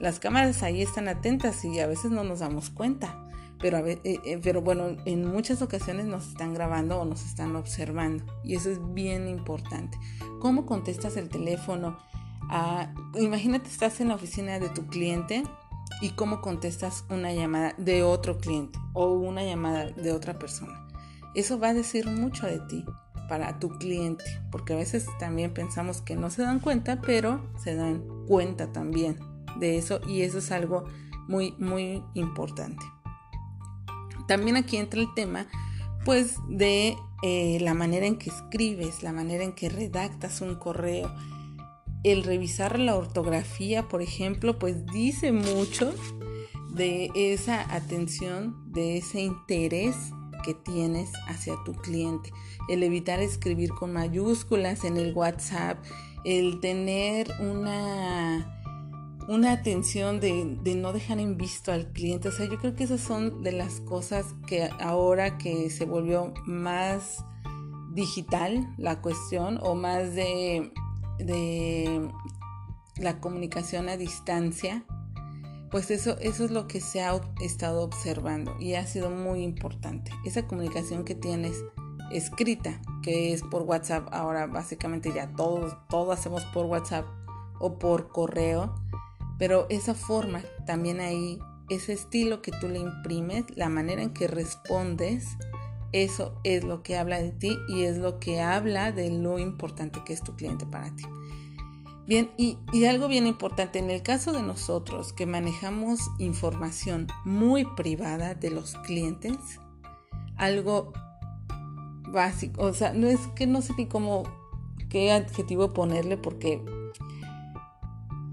las 0.00 0.18
cámaras 0.18 0.64
ahí 0.64 0.82
están 0.82 1.06
atentas 1.06 1.64
y 1.64 1.78
a 1.78 1.86
veces 1.86 2.10
no 2.10 2.24
nos 2.24 2.40
damos 2.40 2.68
cuenta. 2.68 3.28
Pero, 3.60 3.78
eh, 3.86 4.00
eh, 4.02 4.40
pero 4.42 4.60
bueno, 4.60 4.96
en 5.04 5.24
muchas 5.24 5.62
ocasiones 5.62 6.06
nos 6.06 6.26
están 6.26 6.52
grabando 6.52 6.98
o 6.98 7.04
nos 7.04 7.24
están 7.24 7.54
observando 7.54 8.24
y 8.42 8.56
eso 8.56 8.70
es 8.70 8.80
bien 8.94 9.28
importante. 9.28 9.98
¿Cómo 10.40 10.66
contestas 10.66 11.16
el 11.16 11.28
teléfono? 11.28 11.96
Ah, 12.50 12.92
imagínate, 13.14 13.68
estás 13.68 14.00
en 14.00 14.08
la 14.08 14.16
oficina 14.16 14.58
de 14.58 14.68
tu 14.68 14.84
cliente 14.88 15.44
y 16.00 16.10
cómo 16.10 16.40
contestas 16.40 17.04
una 17.10 17.32
llamada 17.32 17.74
de 17.78 18.02
otro 18.02 18.38
cliente 18.38 18.78
o 18.92 19.12
una 19.12 19.42
llamada 19.42 19.86
de 19.86 20.12
otra 20.12 20.38
persona. 20.38 20.86
Eso 21.34 21.58
va 21.58 21.68
a 21.68 21.74
decir 21.74 22.06
mucho 22.06 22.46
de 22.46 22.60
ti 22.60 22.84
para 23.28 23.58
tu 23.58 23.68
cliente, 23.78 24.24
porque 24.50 24.72
a 24.72 24.76
veces 24.76 25.06
también 25.18 25.52
pensamos 25.52 26.00
que 26.00 26.16
no 26.16 26.30
se 26.30 26.42
dan 26.42 26.60
cuenta, 26.60 27.00
pero 27.00 27.40
se 27.62 27.74
dan 27.74 28.02
cuenta 28.26 28.72
también 28.72 29.18
de 29.58 29.76
eso 29.76 30.00
y 30.08 30.22
eso 30.22 30.38
es 30.38 30.50
algo 30.50 30.84
muy, 31.28 31.52
muy 31.58 32.02
importante. 32.14 32.84
También 34.26 34.56
aquí 34.56 34.76
entra 34.76 35.00
el 35.00 35.12
tema, 35.14 35.46
pues, 36.04 36.36
de 36.48 36.96
eh, 37.22 37.58
la 37.60 37.74
manera 37.74 38.06
en 38.06 38.16
que 38.16 38.30
escribes, 38.30 39.02
la 39.02 39.12
manera 39.12 39.44
en 39.44 39.52
que 39.52 39.68
redactas 39.68 40.40
un 40.40 40.56
correo. 40.56 41.12
El 42.04 42.22
revisar 42.22 42.78
la 42.78 42.96
ortografía, 42.96 43.88
por 43.88 44.02
ejemplo, 44.02 44.58
pues 44.58 44.86
dice 44.86 45.32
mucho 45.32 45.92
de 46.70 47.10
esa 47.14 47.74
atención, 47.74 48.72
de 48.72 48.98
ese 48.98 49.20
interés 49.20 49.96
que 50.44 50.54
tienes 50.54 51.10
hacia 51.26 51.54
tu 51.64 51.72
cliente. 51.74 52.30
El 52.68 52.82
evitar 52.82 53.20
escribir 53.20 53.70
con 53.70 53.92
mayúsculas 53.92 54.84
en 54.84 54.96
el 54.96 55.12
WhatsApp, 55.14 55.84
el 56.24 56.60
tener 56.60 57.28
una 57.40 58.54
una 59.28 59.52
atención 59.52 60.20
de, 60.20 60.58
no 60.74 60.92
dejar 60.94 61.20
en 61.20 61.36
visto 61.36 61.70
al 61.70 61.92
cliente. 61.92 62.28
O 62.28 62.32
sea, 62.32 62.46
yo 62.46 62.58
creo 62.58 62.74
que 62.74 62.84
esas 62.84 63.02
son 63.02 63.42
de 63.42 63.52
las 63.52 63.80
cosas 63.80 64.34
que 64.46 64.70
ahora 64.80 65.36
que 65.36 65.68
se 65.68 65.84
volvió 65.84 66.32
más 66.46 67.24
digital 67.92 68.74
la 68.78 69.02
cuestión 69.02 69.58
o 69.62 69.74
más 69.74 70.14
de, 70.14 70.72
de 71.18 72.10
la 72.96 73.20
comunicación 73.20 73.88
a 73.88 73.96
distancia, 73.96 74.84
pues 75.70 75.90
eso, 75.90 76.16
eso 76.20 76.44
es 76.44 76.50
lo 76.50 76.66
que 76.66 76.80
se 76.80 77.02
ha 77.02 77.20
estado 77.40 77.82
observando 77.82 78.56
y 78.58 78.74
ha 78.74 78.86
sido 78.86 79.10
muy 79.10 79.42
importante. 79.42 80.10
Esa 80.24 80.46
comunicación 80.46 81.04
que 81.04 81.14
tienes 81.14 81.62
escrita, 82.10 82.80
que 83.02 83.32
es 83.32 83.42
por 83.42 83.62
WhatsApp, 83.62 84.08
ahora 84.12 84.46
básicamente 84.46 85.12
ya 85.14 85.30
todos, 85.32 85.76
todos 85.88 86.18
hacemos 86.18 86.44
por 86.46 86.66
WhatsApp 86.66 87.06
o 87.60 87.78
por 87.78 88.08
correo, 88.08 88.74
pero 89.38 89.66
esa 89.68 89.94
forma, 89.94 90.42
también 90.66 91.00
ahí, 91.00 91.38
ese 91.68 91.92
estilo 91.92 92.40
que 92.40 92.50
tú 92.52 92.68
le 92.68 92.78
imprimes, 92.78 93.44
la 93.54 93.68
manera 93.68 94.02
en 94.02 94.14
que 94.14 94.26
respondes, 94.26 95.36
eso 95.92 96.38
es 96.44 96.64
lo 96.64 96.82
que 96.82 96.96
habla 96.96 97.20
de 97.20 97.32
ti 97.32 97.56
y 97.68 97.82
es 97.82 97.96
lo 97.98 98.18
que 98.18 98.40
habla 98.40 98.92
de 98.92 99.10
lo 99.10 99.38
importante 99.38 100.02
que 100.04 100.12
es 100.12 100.22
tu 100.22 100.36
cliente 100.36 100.66
para 100.66 100.94
ti. 100.94 101.04
Bien, 102.08 102.30
y, 102.38 102.56
algo 102.86 103.06
bien 103.06 103.26
importante, 103.26 103.78
en 103.78 103.90
el 103.90 104.02
caso 104.02 104.32
de 104.32 104.42
nosotros 104.42 105.12
que 105.12 105.26
manejamos 105.26 106.00
información 106.18 107.06
muy 107.26 107.66
privada 107.76 108.34
de 108.34 108.50
los 108.50 108.76
clientes, 108.76 109.36
algo 110.36 110.94
básico, 112.10 112.62
o 112.62 112.72
sea, 112.72 112.94
no 112.94 113.08
es 113.08 113.20
que 113.36 113.46
no 113.46 113.60
sé 113.60 113.74
ni 113.76 113.86
cómo, 113.86 114.22
qué 114.88 115.12
adjetivo 115.12 115.74
ponerle 115.74 116.16
porque 116.16 116.64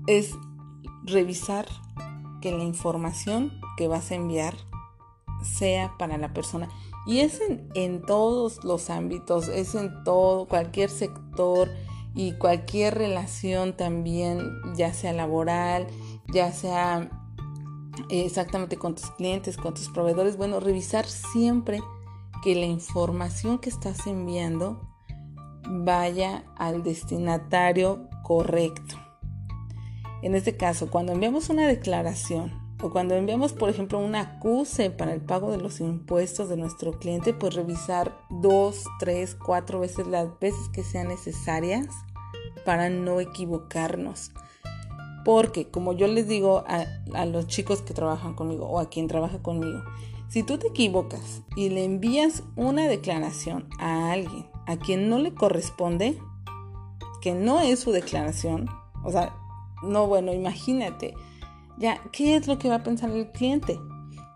es 0.08 0.32
revisar 1.04 1.68
que 2.42 2.54
la 2.54 2.64
información 2.64 3.60
que 3.76 3.90
vas 3.90 4.10
a 4.12 4.16
enviar 4.16 4.56
sea 5.44 5.98
para 5.98 6.18
la 6.18 6.34
persona. 6.34 6.70
Y 7.06 7.20
es 7.20 7.40
en, 7.76 8.02
todos 8.02 8.64
los 8.64 8.90
ámbitos, 8.90 9.48
es 9.48 9.76
en 9.76 10.04
todo, 10.04 10.48
cualquier 10.48 10.90
sector 10.90 11.70
y 12.16 12.34
cualquier 12.34 12.96
relación 12.96 13.78
también, 13.78 14.40
ya 14.76 14.94
sea 14.94 15.14
laboral, 15.14 15.86
ya 16.34 16.52
sea 16.52 17.10
exactamente 18.10 18.78
con 18.78 18.96
tus 18.96 19.12
clientes, 19.12 19.58
con 19.58 19.76
tus 19.76 19.90
proveedores. 19.90 20.36
Bueno, 20.36 20.60
revisar 20.60 21.06
siempre 21.06 21.80
que 22.44 22.56
la 22.56 22.66
información 22.66 23.60
que 23.60 23.70
estás 23.70 24.08
enviando 24.08 24.82
vaya 25.68 26.44
al 26.58 26.84
destinatario 26.84 28.10
correcto. 28.24 28.96
En 30.24 30.34
este 30.34 30.58
caso, 30.58 30.90
cuando 30.90 31.12
enviamos 31.12 31.50
una 31.50 31.68
declaración 31.68 32.65
o 32.82 32.90
cuando 32.90 33.16
enviamos, 33.16 33.54
por 33.54 33.70
ejemplo, 33.70 34.00
un 34.00 34.16
acuse 34.16 34.90
para 34.90 35.14
el 35.14 35.22
pago 35.22 35.52
de 35.52 35.58
los 35.58 35.80
impuestos 35.80 36.50
de 36.50 36.58
nuestro 36.58 37.00
cliente, 37.00 37.34
pues 37.34 37.54
revisar 37.54 38.18
dos, 38.30 38.86
tres, 39.00 39.36
cuatro 39.36 39.80
veces 39.80 40.08
las 40.08 40.40
veces 40.40 40.70
que 40.74 40.84
sean 40.84 41.08
necesarias 41.08 41.88
para 42.66 42.90
no 42.90 43.20
equivocarnos. 43.20 44.32
Porque, 45.24 45.70
como 45.70 45.94
yo 45.94 46.08
les 46.08 46.28
digo 46.28 46.64
a, 46.68 46.86
a, 47.14 47.26
los 47.26 47.48
chicos 47.48 47.82
que 47.82 47.94
trabajan 47.94 48.36
conmigo 48.36 48.68
o 48.68 48.80
a 48.80 48.90
quien 48.90 49.08
trabaja 49.08 49.42
conmigo, 49.42 49.82
si 50.28 50.44
tú 50.44 50.58
te 50.58 50.68
equivocas 50.68 51.42
y 51.56 51.70
le 51.70 51.86
envías 51.86 52.44
una 52.56 52.88
declaración 52.88 53.68
a 53.80 54.12
alguien 54.12 54.48
a 54.68 54.78
quien 54.78 55.10
no 55.10 55.20
le 55.20 55.34
corresponde, 55.34 56.20
que 57.22 57.34
no 57.34 57.62
es 57.62 57.80
su 57.80 57.92
declaración, 57.92 58.70
o 59.04 59.12
sea, 59.12 59.36
no, 59.84 60.08
bueno, 60.08 60.34
imagínate. 60.34 61.14
Ya, 61.78 62.02
¿qué 62.12 62.36
es 62.36 62.48
lo 62.48 62.58
que 62.58 62.70
va 62.70 62.76
a 62.76 62.84
pensar 62.84 63.12
el 63.12 63.32
cliente? 63.32 63.80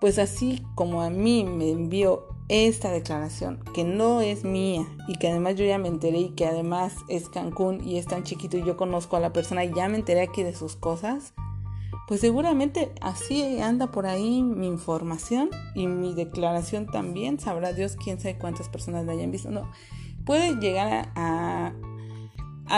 Pues 0.01 0.19
así 0.19 0.63
como 0.75 1.01
a 1.01 1.09
mí 1.09 1.43
me 1.43 1.69
envió 1.69 2.27
esta 2.49 2.91
declaración, 2.91 3.63
que 3.73 3.83
no 3.83 4.21
es 4.21 4.43
mía 4.43 4.85
y 5.07 5.17
que 5.17 5.29
además 5.29 5.55
yo 5.55 5.65
ya 5.65 5.77
me 5.77 5.87
enteré 5.87 6.19
y 6.19 6.29
que 6.29 6.47
además 6.47 6.95
es 7.07 7.29
Cancún 7.29 7.87
y 7.87 7.97
es 7.97 8.07
tan 8.07 8.23
chiquito 8.23 8.57
y 8.57 8.63
yo 8.63 8.75
conozco 8.75 9.15
a 9.15 9.19
la 9.19 9.31
persona 9.31 9.63
y 9.63 9.73
ya 9.73 9.87
me 9.87 9.97
enteré 9.97 10.21
aquí 10.21 10.41
de 10.41 10.55
sus 10.55 10.75
cosas, 10.75 11.33
pues 12.07 12.21
seguramente 12.21 12.91
así 13.01 13.59
anda 13.61 13.91
por 13.91 14.07
ahí 14.07 14.41
mi 14.41 14.65
información 14.65 15.51
y 15.75 15.85
mi 15.85 16.15
declaración 16.15 16.87
también. 16.87 17.39
Sabrá 17.39 17.71
Dios 17.71 17.95
quién 18.03 18.19
sabe 18.19 18.35
cuántas 18.35 18.67
personas 18.67 19.05
la 19.05 19.11
hayan 19.11 19.29
visto. 19.29 19.51
No, 19.51 19.69
puede 20.25 20.55
llegar 20.55 21.11
a, 21.15 21.71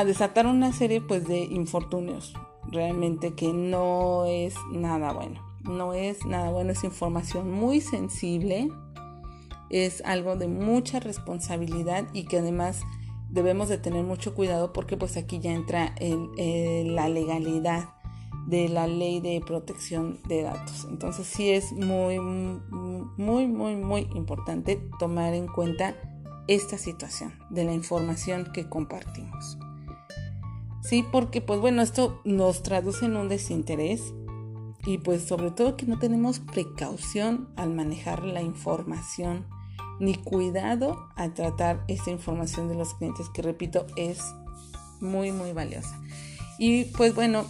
desatar 0.06 0.48
una 0.48 0.74
serie 0.74 1.00
pues 1.00 1.26
de 1.30 1.40
infortunios 1.46 2.34
realmente 2.72 3.34
que 3.34 3.54
no 3.54 4.26
es 4.26 4.56
nada 4.72 5.14
bueno. 5.14 5.42
No 5.64 5.94
es 5.94 6.26
nada 6.26 6.50
bueno, 6.50 6.72
es 6.72 6.84
información 6.84 7.52
muy 7.52 7.82
sensible, 7.82 8.70
es 9.70 10.02
algo 10.06 10.36
de 10.36 10.48
mucha 10.48 11.00
responsabilidad 11.00 12.08
y 12.14 12.26
que 12.26 12.40
además 12.40 12.82
debemos 13.30 13.70
de 13.70 13.78
tener 13.78 14.04
mucho 14.04 14.36
cuidado 14.36 14.74
porque 14.74 14.98
pues 14.98 15.18
aquí 15.18 15.40
ya 15.40 15.54
entra 15.54 15.96
la 16.00 17.10
legalidad 17.10 17.90
de 18.48 18.70
la 18.70 18.88
ley 18.88 19.20
de 19.22 19.42
protección 19.46 20.20
de 20.28 20.42
datos. 20.44 20.86
Entonces 20.90 21.28
sí 21.28 21.52
es 21.52 21.72
muy, 21.72 22.20
muy, 22.20 23.48
muy, 23.48 23.76
muy 23.76 24.10
importante 24.16 24.82
tomar 25.00 25.34
en 25.34 25.48
cuenta 25.48 25.96
esta 26.48 26.78
situación 26.78 27.34
de 27.50 27.64
la 27.64 27.74
información 27.74 28.52
que 28.52 28.68
compartimos. 28.68 29.58
Sí, 30.92 31.06
porque 31.10 31.40
pues 31.40 31.62
bueno, 31.62 31.82
esto 31.82 32.20
nos 32.26 32.64
traduce 32.64 33.06
en 33.06 33.16
un 33.16 33.30
desinterés 33.30 34.14
y 34.86 34.98
pues 34.98 35.26
sobre 35.26 35.50
todo 35.50 35.78
que 35.78 35.86
no 35.86 35.98
tenemos 35.98 36.40
precaución 36.40 37.48
al 37.56 37.70
manejar 37.70 38.26
la 38.26 38.42
información 38.42 39.48
ni 40.02 40.16
cuidado 40.16 41.08
al 41.16 41.34
tratar 41.34 41.82
esta 41.88 42.12
información 42.12 42.68
de 42.68 42.76
los 42.76 42.94
clientes 42.96 43.30
que 43.30 43.42
repito 43.42 43.88
es 43.96 44.20
muy 45.00 45.32
muy 45.32 45.54
valiosa. 45.54 45.98
Y 46.60 46.84
pues 46.84 47.16
bueno, 47.16 47.46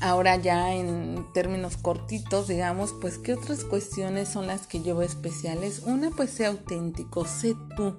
ahora 0.00 0.36
ya 0.36 0.74
en 0.74 1.26
términos 1.34 1.76
cortitos, 1.76 2.46
digamos, 2.46 2.94
pues 3.00 3.18
qué 3.18 3.32
otras 3.32 3.64
cuestiones 3.64 4.28
son 4.28 4.46
las 4.46 4.68
que 4.68 4.80
yo 4.80 4.94
veo 4.94 5.08
especiales. 5.08 5.82
Una 5.86 6.10
pues 6.10 6.30
sea 6.30 6.50
auténtico, 6.50 7.24
sé 7.24 7.56
tú. 7.76 7.98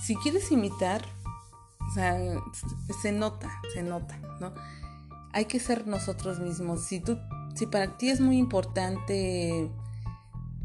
Si 0.00 0.14
quieres 0.14 0.52
imitar, 0.52 1.02
o 1.88 1.90
sea, 1.92 2.18
se 3.00 3.12
nota, 3.12 3.50
se 3.72 3.82
nota, 3.82 4.18
¿no? 4.40 4.52
Hay 5.32 5.44
que 5.46 5.60
ser 5.60 5.86
nosotros 5.86 6.40
mismos. 6.40 6.82
Si 6.82 7.00
tú, 7.00 7.18
si 7.54 7.66
para 7.66 7.96
ti 7.96 8.10
es 8.10 8.20
muy 8.20 8.38
importante, 8.38 9.70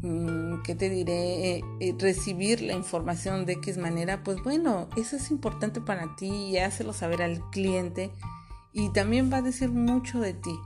mm, 0.02 0.62
¿qué 0.62 0.74
te 0.74 0.88
diré? 0.88 1.56
Eh, 1.56 1.64
eh, 1.80 1.94
recibir 1.98 2.62
la 2.62 2.72
información 2.72 3.46
de 3.46 3.60
qué 3.60 3.74
manera, 3.74 4.22
pues 4.22 4.42
bueno, 4.42 4.88
eso 4.96 5.16
es 5.16 5.30
importante 5.30 5.80
para 5.80 6.16
ti 6.16 6.28
y 6.28 6.58
hácelo 6.58 6.92
saber 6.92 7.22
al 7.22 7.40
cliente 7.50 8.10
y 8.72 8.88
también 8.90 9.30
va 9.32 9.38
a 9.38 9.42
decir 9.42 9.70
mucho 9.70 10.20
de 10.20 10.34
ti. 10.34 10.58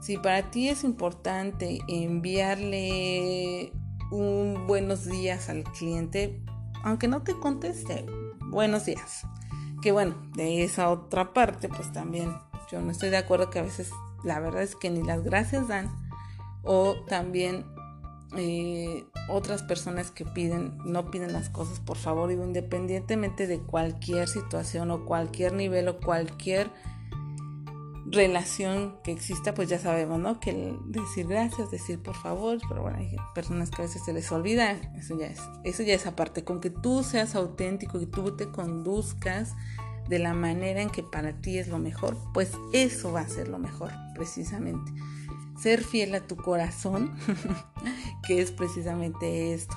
Si 0.00 0.18
para 0.18 0.50
ti 0.50 0.68
es 0.68 0.84
importante 0.84 1.78
enviarle 1.88 3.72
un 4.10 4.66
buenos 4.66 5.06
días 5.06 5.48
al 5.48 5.64
cliente, 5.64 6.40
aunque 6.84 7.08
no 7.08 7.22
te 7.22 7.34
conteste, 7.34 8.04
buenos 8.50 8.84
días. 8.84 9.24
Que 9.84 9.92
bueno, 9.92 10.14
de 10.34 10.64
esa 10.64 10.88
otra 10.88 11.34
parte, 11.34 11.68
pues 11.68 11.92
también 11.92 12.34
yo 12.72 12.80
no 12.80 12.90
estoy 12.90 13.10
de 13.10 13.18
acuerdo 13.18 13.50
que 13.50 13.58
a 13.58 13.62
veces 13.62 13.90
la 14.24 14.40
verdad 14.40 14.62
es 14.62 14.76
que 14.76 14.88
ni 14.88 15.02
las 15.02 15.22
gracias 15.22 15.68
dan 15.68 15.94
o 16.62 16.94
también 17.06 17.66
eh, 18.34 19.04
otras 19.28 19.62
personas 19.62 20.10
que 20.10 20.24
piden, 20.24 20.78
no 20.86 21.10
piden 21.10 21.34
las 21.34 21.50
cosas, 21.50 21.80
por 21.80 21.98
favor, 21.98 22.30
digo, 22.30 22.44
independientemente 22.44 23.46
de 23.46 23.58
cualquier 23.58 24.26
situación 24.26 24.90
o 24.90 25.04
cualquier 25.04 25.52
nivel 25.52 25.88
o 25.88 26.00
cualquier 26.00 26.70
relación 28.06 28.96
que 29.02 29.12
exista, 29.12 29.54
pues 29.54 29.68
ya 29.68 29.78
sabemos, 29.78 30.18
¿no? 30.20 30.40
Que 30.40 30.76
decir 30.86 31.26
gracias, 31.26 31.70
decir 31.70 32.00
por 32.00 32.14
favor, 32.14 32.58
pero 32.68 32.82
bueno, 32.82 32.98
hay 32.98 33.16
personas 33.34 33.70
que 33.70 33.82
a 33.82 33.84
veces 33.86 34.04
se 34.04 34.12
les 34.12 34.30
olvida, 34.30 34.72
eso 34.96 35.18
ya 35.18 35.26
es, 35.26 35.40
eso 35.64 35.82
ya 35.82 35.94
es 35.94 36.06
aparte, 36.06 36.44
con 36.44 36.60
que 36.60 36.70
tú 36.70 37.02
seas 37.02 37.34
auténtico, 37.34 37.98
que 37.98 38.06
tú 38.06 38.36
te 38.36 38.50
conduzcas 38.50 39.54
de 40.08 40.18
la 40.18 40.34
manera 40.34 40.82
en 40.82 40.90
que 40.90 41.02
para 41.02 41.40
ti 41.40 41.58
es 41.58 41.68
lo 41.68 41.78
mejor, 41.78 42.16
pues 42.34 42.52
eso 42.72 43.12
va 43.12 43.20
a 43.20 43.28
ser 43.28 43.48
lo 43.48 43.58
mejor, 43.58 43.92
precisamente. 44.14 44.92
Ser 45.58 45.82
fiel 45.82 46.14
a 46.14 46.20
tu 46.20 46.36
corazón, 46.36 47.16
que 48.26 48.40
es 48.42 48.50
precisamente 48.50 49.54
esto 49.54 49.76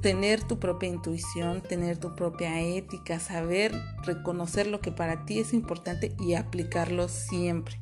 tener 0.00 0.42
tu 0.42 0.58
propia 0.58 0.88
intuición, 0.88 1.60
tener 1.62 1.98
tu 1.98 2.14
propia 2.14 2.60
ética, 2.60 3.20
saber 3.20 3.72
reconocer 4.04 4.66
lo 4.66 4.80
que 4.80 4.92
para 4.92 5.26
ti 5.26 5.40
es 5.40 5.52
importante 5.52 6.14
y 6.18 6.34
aplicarlo 6.34 7.08
siempre. 7.08 7.78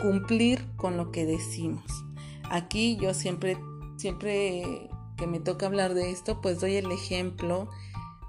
Cumplir 0.00 0.64
con 0.76 0.96
lo 0.96 1.12
que 1.12 1.24
decimos. 1.24 1.84
Aquí 2.50 2.96
yo 2.96 3.14
siempre, 3.14 3.56
siempre 3.96 4.88
que 5.16 5.26
me 5.26 5.38
toca 5.40 5.66
hablar 5.66 5.94
de 5.94 6.10
esto, 6.10 6.40
pues 6.40 6.60
doy 6.60 6.76
el 6.76 6.90
ejemplo 6.90 7.68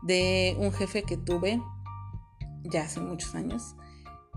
de 0.04 0.56
un 0.60 0.72
jefe 0.72 1.04
que 1.04 1.18
tuve 1.18 1.62
ya 2.64 2.84
hace 2.84 3.00
muchos 3.00 3.36
años 3.36 3.76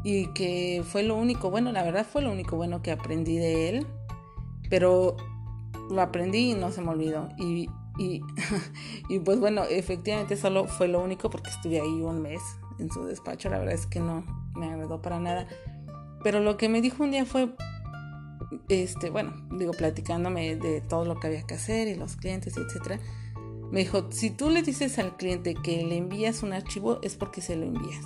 y 0.05 0.29
que 0.29 0.83
fue 0.87 1.03
lo 1.03 1.17
único 1.17 1.51
bueno, 1.51 1.71
la 1.73 1.83
verdad 1.83 2.07
fue 2.11 2.23
lo 2.23 2.33
único 2.33 2.57
bueno 2.57 2.83
que 2.83 2.91
aprendí 2.91 3.37
de 3.37 3.69
él, 3.69 3.87
pero 4.71 5.17
lo 5.91 6.01
aprendí 6.01 6.53
y 6.53 6.55
no 6.55 6.71
se 6.71 6.81
me 6.81 6.91
olvidó. 6.91 7.29
Y 7.39 7.69
Y, 9.09 9.19
pues 9.21 9.39
bueno, 9.41 9.65
efectivamente 9.65 10.37
solo 10.37 10.67
fue 10.67 10.89
lo 10.89 11.03
único 11.03 11.31
porque 11.31 11.51
estuve 11.51 11.81
ahí 11.81 12.01
un 12.01 12.23
mes 12.23 12.41
en 12.79 12.91
su 12.91 13.05
despacho. 13.05 13.51
La 13.51 13.59
verdad 13.59 13.75
es 13.75 13.87
que 13.87 14.01
no 14.01 14.25
me 14.55 14.67
agradó 14.67 15.03
para 15.03 15.19
nada. 15.21 15.47
Pero 16.23 16.41
lo 16.41 16.57
que 16.57 16.69
me 16.69 16.81
dijo 16.81 17.03
un 17.03 17.11
día 17.11 17.27
fue, 17.27 17.55
este, 18.69 19.11
bueno, 19.11 19.35
digo, 19.59 19.73
platicándome 19.73 20.57
de 20.57 20.81
todo 20.81 21.05
lo 21.05 21.19
que 21.19 21.27
había 21.27 21.43
que 21.43 21.55
hacer 21.55 21.89
y 21.89 21.95
los 21.95 22.17
clientes, 22.17 22.57
etcétera. 22.57 23.01
Me 23.71 23.81
dijo, 23.81 24.07
si 24.11 24.31
tú 24.31 24.51
le 24.51 24.63
dices 24.63 24.99
al 24.99 25.17
cliente 25.17 25.55
que 25.55 25.85
le 25.85 25.97
envías 25.97 26.43
un 26.43 26.53
archivo, 26.53 27.01
es 27.03 27.17
porque 27.17 27.41
se 27.41 27.57
lo 27.57 27.65
envías. 27.65 28.05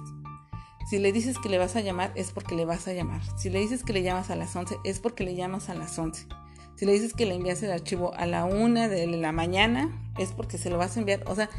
Si 0.89 1.01
le 1.01 1.11
dices 1.11 1.39
que 1.39 1.49
le 1.49 1.59
vas 1.59 1.75
a 1.75 1.81
llamar, 1.81 2.13
es 2.15 2.31
porque 2.31 2.55
le 2.55 2.65
vas 2.65 2.87
a 2.87 2.93
llamar. 2.93 3.21
Si 3.37 3.51
le 3.51 3.59
dices 3.59 3.83
que 3.83 3.93
le 3.93 4.05
llamas 4.05 4.31
a 4.31 4.37
las 4.37 4.55
11, 4.55 4.79
es 4.85 5.01
porque 5.01 5.25
le 5.25 5.35
llamas 5.35 5.69
a 5.69 5.75
las 5.75 5.99
11. 5.99 6.29
Si 6.77 6.87
le 6.87 6.93
dices 6.93 7.15
que 7.15 7.27
le 7.27 7.35
envías 7.35 7.63
el 7.63 7.73
archivo 7.73 8.15
a 8.15 8.27
la 8.27 8.45
una 8.45 8.89
de 8.89 9.07
la 9.07 9.33
mañana, 9.33 9.91
es 10.19 10.33
porque 10.33 10.59
se 10.59 10.71
lo 10.71 10.79
vas 10.79 10.97
a 10.97 11.01
enviar. 11.01 11.25
O 11.27 11.35
sea, 11.35 11.51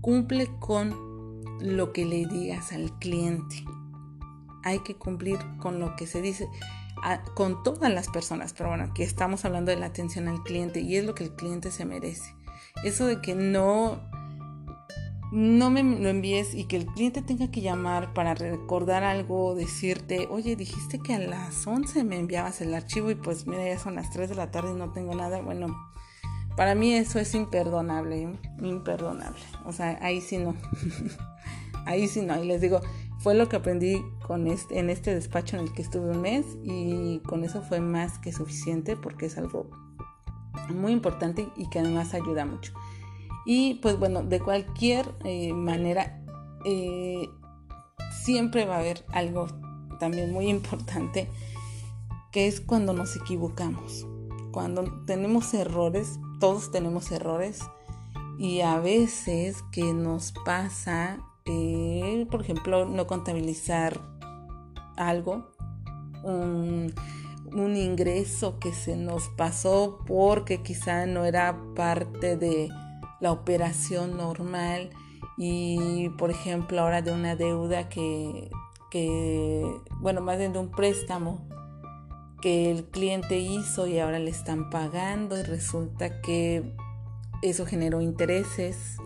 cumple 0.00 0.48
con 0.60 0.94
lo 1.60 1.92
que 1.92 2.04
le 2.04 2.26
digas 2.26 2.72
al 2.72 2.96
cliente. 2.98 3.64
Hay 4.62 4.80
que 4.80 4.94
cumplir 4.94 5.38
con 5.58 5.80
lo 5.80 5.96
que 5.96 6.06
se 6.06 6.20
dice 6.20 6.48
con 7.34 7.62
todas 7.62 7.92
las 7.92 8.08
personas, 8.08 8.52
pero 8.52 8.70
bueno, 8.70 8.84
aquí 8.84 9.02
estamos 9.02 9.44
hablando 9.44 9.70
de 9.70 9.76
la 9.76 9.86
atención 9.86 10.28
al 10.28 10.42
cliente 10.42 10.80
y 10.80 10.96
es 10.96 11.04
lo 11.04 11.14
que 11.14 11.24
el 11.24 11.34
cliente 11.34 11.70
se 11.70 11.84
merece. 11.84 12.34
Eso 12.84 13.06
de 13.06 13.20
que 13.20 13.34
no 13.34 14.00
no 15.32 15.70
me 15.70 15.82
lo 15.82 16.08
envíes 16.08 16.54
y 16.54 16.64
que 16.64 16.76
el 16.76 16.86
cliente 16.86 17.22
tenga 17.22 17.50
que 17.50 17.60
llamar 17.60 18.14
para 18.14 18.34
recordar 18.34 19.02
algo, 19.02 19.54
decirte, 19.54 20.28
oye, 20.30 20.56
dijiste 20.56 20.98
que 21.00 21.14
a 21.14 21.18
las 21.18 21.66
11 21.66 22.04
me 22.04 22.18
enviabas 22.18 22.60
el 22.60 22.74
archivo 22.74 23.10
y 23.10 23.16
pues 23.16 23.46
mira, 23.46 23.66
ya 23.66 23.78
son 23.78 23.96
las 23.96 24.10
3 24.10 24.28
de 24.28 24.34
la 24.36 24.50
tarde 24.50 24.70
y 24.72 24.76
no 24.76 24.92
tengo 24.92 25.14
nada. 25.14 25.40
Bueno, 25.42 25.76
para 26.56 26.74
mí 26.74 26.94
eso 26.94 27.18
es 27.18 27.34
imperdonable, 27.34 28.38
imperdonable. 28.60 29.42
O 29.64 29.72
sea, 29.72 29.98
ahí 30.00 30.20
sí 30.20 30.38
no. 30.38 30.54
ahí 31.86 32.06
sí 32.06 32.22
no. 32.22 32.42
Y 32.42 32.46
les 32.46 32.60
digo, 32.60 32.80
fue 33.18 33.34
lo 33.34 33.48
que 33.48 33.56
aprendí 33.56 34.02
con 34.26 34.46
este, 34.46 34.78
en 34.78 34.90
este 34.90 35.12
despacho 35.12 35.56
en 35.56 35.64
el 35.64 35.72
que 35.72 35.82
estuve 35.82 36.10
un 36.10 36.20
mes 36.20 36.46
y 36.62 37.20
con 37.26 37.42
eso 37.42 37.62
fue 37.62 37.80
más 37.80 38.18
que 38.18 38.32
suficiente 38.32 38.96
porque 38.96 39.26
es 39.26 39.36
algo 39.36 39.70
muy 40.68 40.92
importante 40.92 41.48
y 41.56 41.68
que 41.68 41.80
además 41.80 42.14
ayuda 42.14 42.46
mucho. 42.46 42.72
Y 43.46 43.74
pues 43.74 43.96
bueno, 43.96 44.24
de 44.24 44.40
cualquier 44.40 45.06
eh, 45.24 45.52
manera, 45.52 46.20
eh, 46.64 47.30
siempre 48.24 48.66
va 48.66 48.74
a 48.74 48.80
haber 48.80 49.04
algo 49.12 49.46
también 50.00 50.32
muy 50.32 50.48
importante, 50.48 51.28
que 52.32 52.48
es 52.48 52.60
cuando 52.60 52.92
nos 52.92 53.16
equivocamos. 53.16 54.04
Cuando 54.50 55.04
tenemos 55.06 55.54
errores, 55.54 56.18
todos 56.40 56.72
tenemos 56.72 57.12
errores, 57.12 57.60
y 58.36 58.62
a 58.62 58.80
veces 58.80 59.62
que 59.70 59.94
nos 59.94 60.32
pasa, 60.44 61.18
eh, 61.44 62.26
por 62.30 62.42
ejemplo, 62.42 62.84
no 62.84 63.06
contabilizar 63.06 64.00
algo, 64.96 65.52
un, 66.24 66.92
un 67.54 67.76
ingreso 67.76 68.58
que 68.58 68.72
se 68.72 68.96
nos 68.96 69.28
pasó 69.36 70.00
porque 70.06 70.62
quizá 70.62 71.06
no 71.06 71.24
era 71.24 71.56
parte 71.76 72.36
de 72.36 72.70
la 73.20 73.32
operación 73.32 74.16
normal 74.16 74.90
y 75.36 76.08
por 76.18 76.30
ejemplo 76.30 76.80
ahora 76.80 77.02
de 77.02 77.12
una 77.12 77.36
deuda 77.36 77.88
que, 77.88 78.50
bueno, 80.00 80.20
más 80.20 80.38
bien 80.38 80.52
de 80.52 80.58
un 80.58 80.70
préstamo 80.70 81.46
que 82.40 82.70
el 82.70 82.84
cliente 82.84 83.38
hizo 83.38 83.86
y 83.86 83.98
ahora 83.98 84.18
le 84.18 84.30
están 84.30 84.70
pagando 84.70 85.38
y 85.38 85.42
resulta 85.42 86.20
que 86.20 86.74
eso 87.42 87.66
generó 87.66 88.00
intereses 88.00 88.96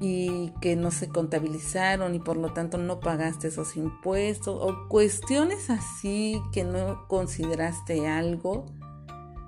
y 0.00 0.50
que 0.62 0.76
no 0.76 0.90
se 0.90 1.08
contabilizaron 1.08 2.14
y 2.14 2.20
por 2.20 2.36
lo 2.36 2.52
tanto 2.52 2.78
no 2.78 3.00
pagaste 3.00 3.48
esos 3.48 3.76
impuestos 3.76 4.58
o 4.60 4.88
cuestiones 4.88 5.68
así 5.68 6.40
que 6.52 6.64
no 6.64 7.06
consideraste 7.06 8.08
algo, 8.08 8.66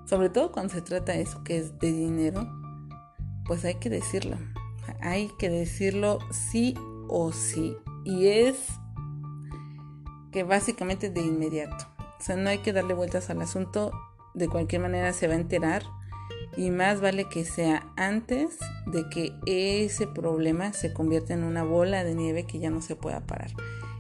sobre 0.04 0.28
todo 0.28 0.52
cuando 0.52 0.74
se 0.74 0.82
trata 0.82 1.12
de 1.12 1.22
eso 1.22 1.42
que 1.42 1.56
es 1.56 1.78
de 1.78 1.90
dinero, 1.90 2.62
pues 3.52 3.66
hay 3.66 3.74
que 3.74 3.90
decirlo. 3.90 4.38
Hay 5.02 5.30
que 5.38 5.50
decirlo 5.50 6.20
sí 6.30 6.74
o 7.06 7.32
sí. 7.32 7.76
Y 8.02 8.28
es 8.28 8.56
que 10.30 10.42
básicamente 10.42 11.10
de 11.10 11.20
inmediato. 11.20 11.86
O 12.18 12.22
sea, 12.22 12.36
no 12.36 12.48
hay 12.48 12.60
que 12.60 12.72
darle 12.72 12.94
vueltas 12.94 13.28
al 13.28 13.42
asunto. 13.42 13.92
De 14.32 14.48
cualquier 14.48 14.80
manera 14.80 15.12
se 15.12 15.28
va 15.28 15.34
a 15.34 15.36
enterar. 15.36 15.82
Y 16.56 16.70
más 16.70 17.02
vale 17.02 17.28
que 17.28 17.44
sea 17.44 17.92
antes 17.98 18.56
de 18.86 19.06
que 19.10 19.34
ese 19.44 20.06
problema 20.06 20.72
se 20.72 20.94
convierta 20.94 21.34
en 21.34 21.44
una 21.44 21.62
bola 21.62 22.04
de 22.04 22.14
nieve 22.14 22.46
que 22.46 22.58
ya 22.58 22.70
no 22.70 22.80
se 22.80 22.96
pueda 22.96 23.26
parar. 23.26 23.50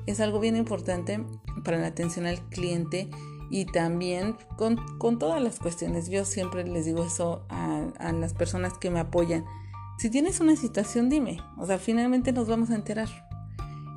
Es 0.06 0.20
algo 0.20 0.40
bien 0.40 0.56
importante 0.56 1.22
para 1.62 1.76
la 1.76 1.88
atención 1.88 2.24
al 2.24 2.40
cliente 2.48 3.10
y 3.52 3.66
también 3.66 4.34
con, 4.56 5.18
todas 5.18 5.40
las 5.40 5.58
cuestiones. 5.58 6.08
Yo 6.08 6.24
siempre 6.24 6.64
les 6.64 6.86
digo 6.86 7.04
eso 7.04 7.44
a, 7.50 7.82
a, 7.98 8.12
las 8.12 8.32
personas 8.32 8.78
que 8.78 8.90
me 8.90 8.98
apoyan. 8.98 9.44
Si 9.98 10.08
tienes 10.08 10.40
una 10.40 10.56
situación, 10.56 11.10
dime. 11.10 11.38
O 11.58 11.66
sea, 11.66 11.78
finalmente 11.78 12.32
nos 12.32 12.48
vamos 12.48 12.70
a 12.70 12.74
enterar. 12.74 13.10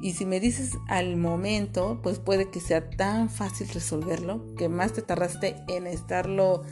Y 0.01 0.11
si 0.11 0.25
me 0.25 0.41
dices 0.41 0.73
al 0.89 1.15
momento, 1.15 2.01
pues 2.03 2.19
puede 2.19 2.51
que 2.51 2.59
sea 2.59 2.89
tan 2.89 3.29
fácil 3.29 3.69
resolverlo 3.69 4.45
que 4.57 4.67
más 4.67 4.91
te 4.91 5.01
tardaste 5.01 5.55
en 5.69 5.87
estarlo 5.87 6.63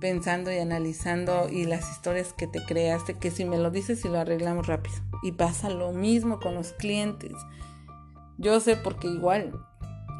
pensando 0.00 0.50
y 0.50 0.56
analizando 0.56 1.50
y 1.50 1.66
las 1.66 1.90
historias 1.92 2.32
que 2.32 2.46
te 2.46 2.64
creaste, 2.64 3.18
que 3.18 3.30
si 3.30 3.44
me 3.44 3.58
lo 3.58 3.70
dices 3.70 4.02
y 4.06 4.08
lo 4.08 4.18
arreglamos 4.18 4.66
rápido. 4.66 4.96
Y 5.22 5.32
pasa 5.32 5.68
lo 5.68 5.92
mismo 5.92 6.40
con 6.40 6.54
los 6.54 6.72
clientes. 6.72 7.34
Yo 8.38 8.60
sé 8.60 8.76
porque 8.76 9.08
igual 9.08 9.52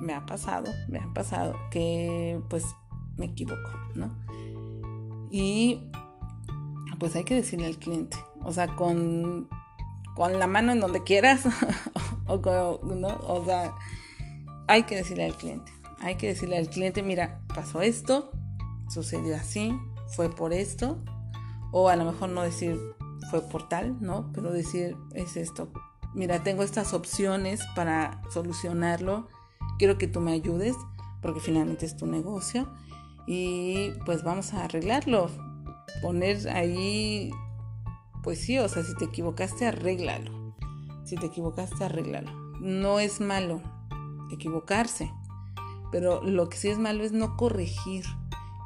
me 0.00 0.14
ha 0.14 0.26
pasado, 0.26 0.72
me 0.88 0.98
ha 0.98 1.12
pasado 1.12 1.54
que 1.70 2.40
pues 2.48 2.64
me 3.16 3.26
equivoco, 3.26 3.70
¿no? 3.94 4.10
Y 5.30 5.90
pues 6.98 7.16
hay 7.16 7.24
que 7.24 7.34
decirle 7.34 7.66
al 7.66 7.78
cliente, 7.78 8.16
o 8.42 8.52
sea, 8.52 8.68
con, 8.68 9.48
con 10.14 10.38
la 10.38 10.46
mano 10.46 10.72
en 10.72 10.80
donde 10.80 11.02
quieras, 11.02 11.44
o, 12.26 12.80
¿no? 12.84 13.08
o 13.26 13.44
sea, 13.44 13.74
hay 14.68 14.82
que 14.84 14.96
decirle 14.96 15.24
al 15.24 15.34
cliente, 15.34 15.72
hay 16.00 16.16
que 16.16 16.28
decirle 16.28 16.58
al 16.58 16.68
cliente, 16.68 17.02
mira, 17.02 17.40
pasó 17.54 17.80
esto, 17.80 18.30
sucedió 18.88 19.36
así, 19.36 19.72
fue 20.08 20.28
por 20.28 20.52
esto, 20.52 21.02
o 21.72 21.88
a 21.88 21.96
lo 21.96 22.04
mejor 22.04 22.28
no 22.30 22.42
decir 22.42 22.78
fue 23.30 23.40
por 23.42 23.68
tal, 23.68 23.96
¿no? 24.00 24.30
Pero 24.32 24.52
decir 24.52 24.96
es 25.14 25.36
esto, 25.36 25.72
mira, 26.14 26.42
tengo 26.42 26.62
estas 26.62 26.92
opciones 26.92 27.64
para 27.74 28.20
solucionarlo 28.30 29.28
quiero 29.81 29.97
que 29.97 30.07
tú 30.07 30.21
me 30.21 30.33
ayudes 30.33 30.77
porque 31.23 31.40
finalmente 31.40 31.87
es 31.87 31.97
tu 31.97 32.05
negocio 32.05 32.69
y 33.27 33.93
pues 34.05 34.23
vamos 34.23 34.53
a 34.53 34.64
arreglarlo. 34.64 35.31
Poner 36.03 36.51
ahí, 36.51 37.31
pues 38.23 38.43
sí, 38.43 38.59
o 38.59 38.69
sea, 38.69 38.85
si 38.85 38.95
te 38.97 39.07
equivocaste, 39.07 39.66
arréglalo. 39.66 40.55
Si 41.05 41.16
te 41.16 41.27
equivocaste, 41.27 41.83
arréglalo. 41.83 42.31
No 42.61 43.01
es 43.01 43.23
malo 43.23 43.62
equivocarse, 44.31 45.11
pero 45.90 46.23
lo 46.23 46.51
que 46.51 46.59
sí 46.59 46.69
es 46.69 46.79
malo 46.79 47.03
es 47.03 47.12
no 47.12 47.38
corregir 47.38 48.05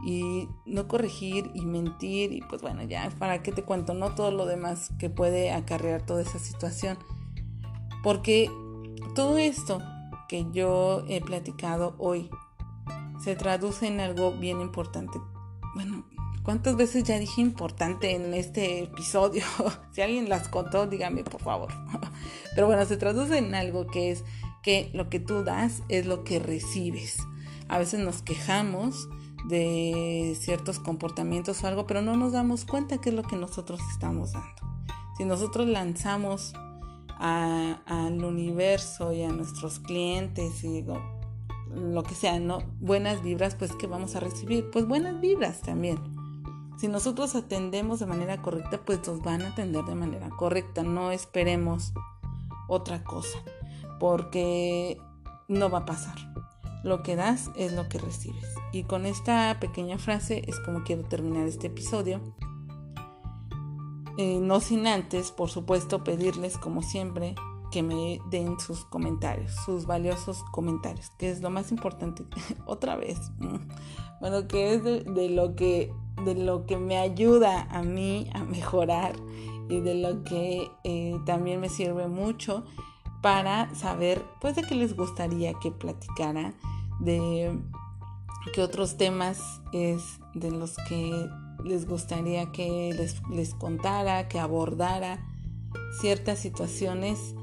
y 0.05 0.49
no 0.67 0.89
corregir 0.89 1.53
y 1.55 1.65
mentir 1.65 2.33
y 2.33 2.41
pues 2.41 2.61
bueno, 2.61 2.83
ya 2.83 3.09
para 3.21 3.41
qué 3.41 3.53
te 3.53 3.63
cuento, 3.63 3.95
no 3.95 4.17
todo 4.17 4.33
lo 4.33 4.47
demás 4.47 4.91
que 4.99 5.11
puede 5.11 5.53
acarrear 5.53 6.05
toda 6.05 6.23
esa 6.23 6.41
situación. 6.41 6.99
Porque 8.03 8.51
todo 9.15 9.39
esto 9.39 9.81
que 10.29 10.47
yo 10.53 11.05
he 11.09 11.21
platicado 11.21 11.95
hoy 11.99 12.31
se 13.23 13.37
traduce 13.37 13.87
en 13.87 14.01
algo 14.01 14.33
bien 14.33 14.61
importante. 14.61 15.19
Bueno, 15.75 16.05
¿cuántas 16.43 16.77
veces 16.77 17.05
ya 17.05 17.19
dije 17.19 17.41
importante 17.41 18.15
en 18.15 18.35
este 18.35 18.85
episodio? 18.85 19.45
si 19.93 20.03
alguien 20.03 20.29
las 20.29 20.49
contó, 20.49 20.87
dígame 20.87 21.25
por 21.25 21.41
favor. 21.41 21.73
Pero 22.55 22.67
bueno, 22.67 22.85
se 22.85 22.97
traduce 22.97 23.39
en 23.39 23.55
algo 23.55 23.87
que 23.87 24.11
es 24.11 24.25
que 24.63 24.91
lo 24.95 25.11
que 25.11 25.21
tú 25.21 25.45
das 25.45 25.83
es 25.89 26.07
lo 26.07 26.25
que 26.25 26.39
recibes. 26.39 27.19
A 27.69 27.79
veces 27.79 28.01
nos 28.01 28.23
quejamos 28.23 29.09
de 29.49 30.37
ciertos 30.41 30.79
comportamientos 30.79 31.63
o 31.63 31.67
algo, 31.67 31.87
pero 31.87 32.01
no 32.01 32.17
nos 32.17 32.33
damos 32.33 32.65
cuenta 32.65 32.99
que 32.99 33.11
es 33.11 33.15
lo 33.15 33.23
que 33.23 33.37
nosotros 33.37 33.81
estamos 33.93 34.33
dando. 34.33 34.87
Si 35.19 35.25
nosotros 35.25 35.67
lanzamos 35.67 36.55
al 37.25 38.23
universo 38.23 39.13
y 39.13 39.23
a 39.23 39.31
nuestros 39.31 39.79
clientes 39.79 40.63
y 40.63 40.85
lo 41.71 42.03
que 42.03 42.15
sea, 42.15 42.39
¿no? 42.39 42.59
Buenas 42.81 43.23
vibras, 43.23 43.55
pues 43.55 43.73
que 43.73 43.87
vamos 43.87 44.15
a 44.15 44.21
recibir, 44.21 44.71
pues 44.71 44.87
buenas 44.87 45.21
vibras 45.21 45.63
también. 45.63 45.99
Si 46.79 46.89
nosotros 46.89 47.35
atendemos 47.35 48.01
de 48.01 48.07
manera 48.07 48.43
correcta, 48.43 48.81
pues 48.85 49.07
nos 49.09 49.23
van 49.23 49.41
a 49.43 49.49
atender 49.49 49.85
de 49.85 49.95
manera 49.95 50.29
correcta. 50.31 50.83
No 50.83 51.13
esperemos 51.13 51.95
otra 52.69 53.03
cosa, 53.05 53.39
porque 53.99 54.99
no 55.49 55.71
va 55.71 55.79
a 55.79 55.87
pasar. 55.87 56.17
Lo 56.83 57.03
que 57.03 57.17
das 57.17 57.51
es 57.57 57.73
lo 57.73 57.89
que 57.89 57.99
recibes. 57.99 58.55
Y 58.73 58.83
con 58.83 59.07
esta 59.07 59.59
pequeña 59.61 59.97
frase 59.97 60.43
es 60.47 60.61
como 60.61 60.83
quiero 60.85 61.05
terminar 61.05 61.47
este 61.47 61.69
episodio. 61.69 62.21
Eh, 64.17 64.39
no 64.41 64.61
sin 64.61 64.87
antes, 64.87 65.31
por 65.31 65.51
supuesto, 65.51 66.05
pedirles 66.05 66.57
como 66.57 66.83
siempre 66.83 67.35
que 67.73 67.83
me 67.83 68.21
den 68.31 68.61
sus 68.61 68.85
comentarios, 68.85 69.53
sus 69.65 69.87
valiosos 69.87 70.45
comentarios, 70.53 71.11
que 71.19 71.31
es 71.31 71.41
lo 71.41 71.51
más 71.51 71.73
importante. 71.73 72.25
Otra 72.67 72.95
vez, 72.97 73.19
bueno, 74.21 74.47
que 74.47 74.75
es 74.75 74.85
de, 74.85 75.29
lo 75.29 75.57
que 75.57 75.93
de 76.25 76.37
lo 76.37 76.67
que 76.67 76.77
me 76.77 76.97
ayuda 76.97 77.63
a 77.71 77.83
mí 77.83 78.31
a 78.33 78.45
mejorar 78.45 79.17
y 79.69 79.81
de 79.81 79.97
lo 79.97 80.23
que 80.23 80.71
eh, 80.85 81.19
también 81.27 81.61
me 81.61 81.69
sirve 81.69 82.07
mucho 82.07 82.65
para 83.21 83.75
saber, 83.75 84.23
pues, 84.41 84.55
de 84.55 84.63
qué 84.63 84.75
les 84.75 84.95
gustaría 84.95 85.55
que 85.55 85.73
platicara 85.73 86.55
de 87.01 87.59
qué 88.53 88.63
otros 88.63 88.97
temas 88.97 89.63
es 89.73 90.21
de 90.35 90.51
los 90.51 90.77
que 90.89 91.29
les 91.63 91.87
gustaría 91.87 92.51
que 92.53 92.95
les, 92.97 93.23
les 93.31 93.55
contara, 93.55 94.29
que 94.29 94.39
abordara 94.39 95.25
ciertas 96.01 96.39
situaciones. 96.39 97.35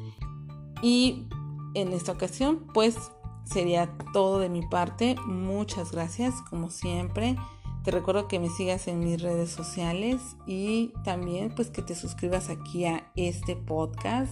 Y 0.81 1.27
en 1.73 1.93
esta 1.93 2.11
ocasión, 2.11 2.67
pues 2.73 2.97
sería 3.45 3.95
todo 4.13 4.39
de 4.39 4.49
mi 4.49 4.65
parte. 4.65 5.15
Muchas 5.25 5.91
gracias, 5.91 6.33
como 6.49 6.69
siempre. 6.69 7.35
Te 7.83 7.91
recuerdo 7.91 8.27
que 8.27 8.39
me 8.39 8.49
sigas 8.49 8.87
en 8.87 8.99
mis 8.99 9.21
redes 9.21 9.49
sociales 9.49 10.21
y 10.45 10.93
también 11.03 11.53
pues 11.55 11.69
que 11.69 11.81
te 11.81 11.95
suscribas 11.95 12.49
aquí 12.49 12.85
a 12.85 13.11
este 13.15 13.55
podcast. 13.55 14.31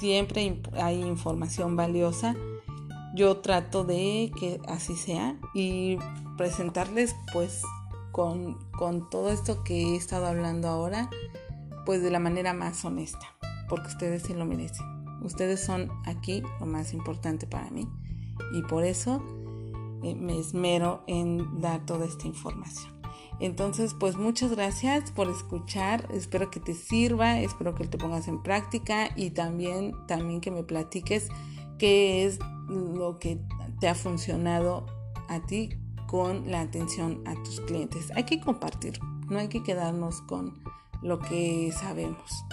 Siempre 0.00 0.60
hay 0.74 1.00
información 1.02 1.76
valiosa 1.76 2.34
yo 3.16 3.38
trato 3.38 3.82
de 3.82 4.30
que 4.38 4.60
así 4.68 4.94
sea 4.94 5.36
y 5.54 5.96
presentarles 6.36 7.16
pues 7.32 7.62
con, 8.16 9.10
todo 9.10 9.28
esto 9.28 9.62
que 9.62 9.92
he 9.92 9.96
estado 9.96 10.26
hablando 10.26 10.68
ahora 10.68 11.10
pues 11.84 12.02
de 12.02 12.10
la 12.10 12.18
manera 12.18 12.54
más 12.54 12.82
honesta 12.86 13.26
porque 13.68 13.88
ustedes 13.88 14.22
sí 14.22 14.32
lo 14.32 14.46
merecen 14.46 14.86
ustedes 15.22 15.62
son 15.62 15.90
aquí 16.06 16.42
lo 16.58 16.64
más 16.64 16.94
importante 16.94 17.46
para 17.46 17.70
mí 17.70 17.86
y 18.54 18.62
por 18.62 18.84
eso 18.84 19.22
eh, 20.02 20.14
me 20.14 20.38
esmero 20.38 21.04
en 21.06 21.60
dar 21.60 21.84
toda 21.84 22.06
esta 22.06 22.26
información 22.26 22.96
entonces, 23.38 23.92
pues 23.92 24.16
muchas 24.16 24.52
gracias 24.52 25.10
por 25.10 25.28
escuchar. 25.28 26.08
Espero 26.10 26.50
que 26.50 26.58
te 26.58 26.72
sirva, 26.72 27.38
espero 27.38 27.74
que 27.74 27.86
te 27.86 27.98
pongas 27.98 28.28
en 28.28 28.42
práctica 28.42 29.10
y 29.14 29.28
también, 29.28 29.92
también 30.08 30.40
que 30.40 30.50
me 30.50 30.62
platiques 30.62 31.28
qué 31.78 32.24
es 32.24 32.38
lo 32.66 33.18
que 33.18 33.38
te 33.78 33.88
ha 33.88 33.94
funcionado 33.94 34.86
a 35.28 35.42
ti 35.42 35.78
con 36.06 36.50
la 36.50 36.60
atención 36.60 37.22
a 37.26 37.34
tus 37.42 37.60
clientes. 37.60 38.10
Hay 38.14 38.24
que 38.24 38.40
compartir, 38.40 38.98
no 39.28 39.38
hay 39.38 39.48
que 39.48 39.62
quedarnos 39.62 40.20
con 40.22 40.62
lo 41.02 41.18
que 41.18 41.72
sabemos. 41.72 42.44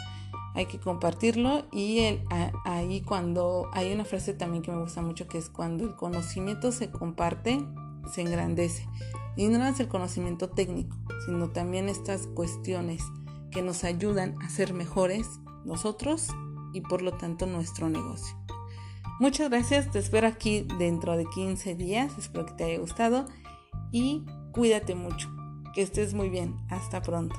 Hay 0.55 0.67
que 0.67 0.79
compartirlo 0.79 1.65
y 1.71 2.19
ahí 2.63 3.01
cuando 3.01 3.69
hay 3.73 3.91
una 3.91 4.05
frase 4.05 4.33
también 4.33 4.61
que 4.61 4.71
me 4.71 4.81
gusta 4.81 5.01
mucho 5.01 5.27
que 5.27 5.39
es 5.39 5.49
cuando 5.49 5.83
el 5.83 5.95
conocimiento 5.95 6.71
se 6.71 6.91
comparte, 6.91 7.65
se 8.13 8.21
engrandece. 8.21 8.87
Y 9.35 9.47
no 9.47 9.65
es 9.65 9.79
el 9.79 9.87
conocimiento 9.87 10.49
técnico, 10.49 10.95
sino 11.25 11.49
también 11.49 11.89
estas 11.89 12.27
cuestiones 12.27 13.01
que 13.49 13.63
nos 13.63 13.83
ayudan 13.83 14.35
a 14.43 14.49
ser 14.49 14.73
mejores 14.73 15.27
nosotros 15.65 16.27
y 16.73 16.81
por 16.81 17.01
lo 17.01 17.13
tanto 17.13 17.47
nuestro 17.47 17.89
negocio. 17.89 18.35
Muchas 19.19 19.49
gracias, 19.49 19.89
te 19.91 19.99
espero 19.99 20.27
aquí 20.27 20.67
dentro 20.77 21.15
de 21.15 21.25
15 21.25 21.75
días, 21.75 22.11
espero 22.17 22.45
que 22.45 22.53
te 22.53 22.63
haya 22.65 22.79
gustado 22.79 23.25
y 23.91 24.25
cuídate 24.51 24.95
mucho, 24.95 25.29
que 25.73 25.81
estés 25.81 26.13
muy 26.13 26.29
bien, 26.29 26.55
hasta 26.69 27.01
pronto. 27.01 27.35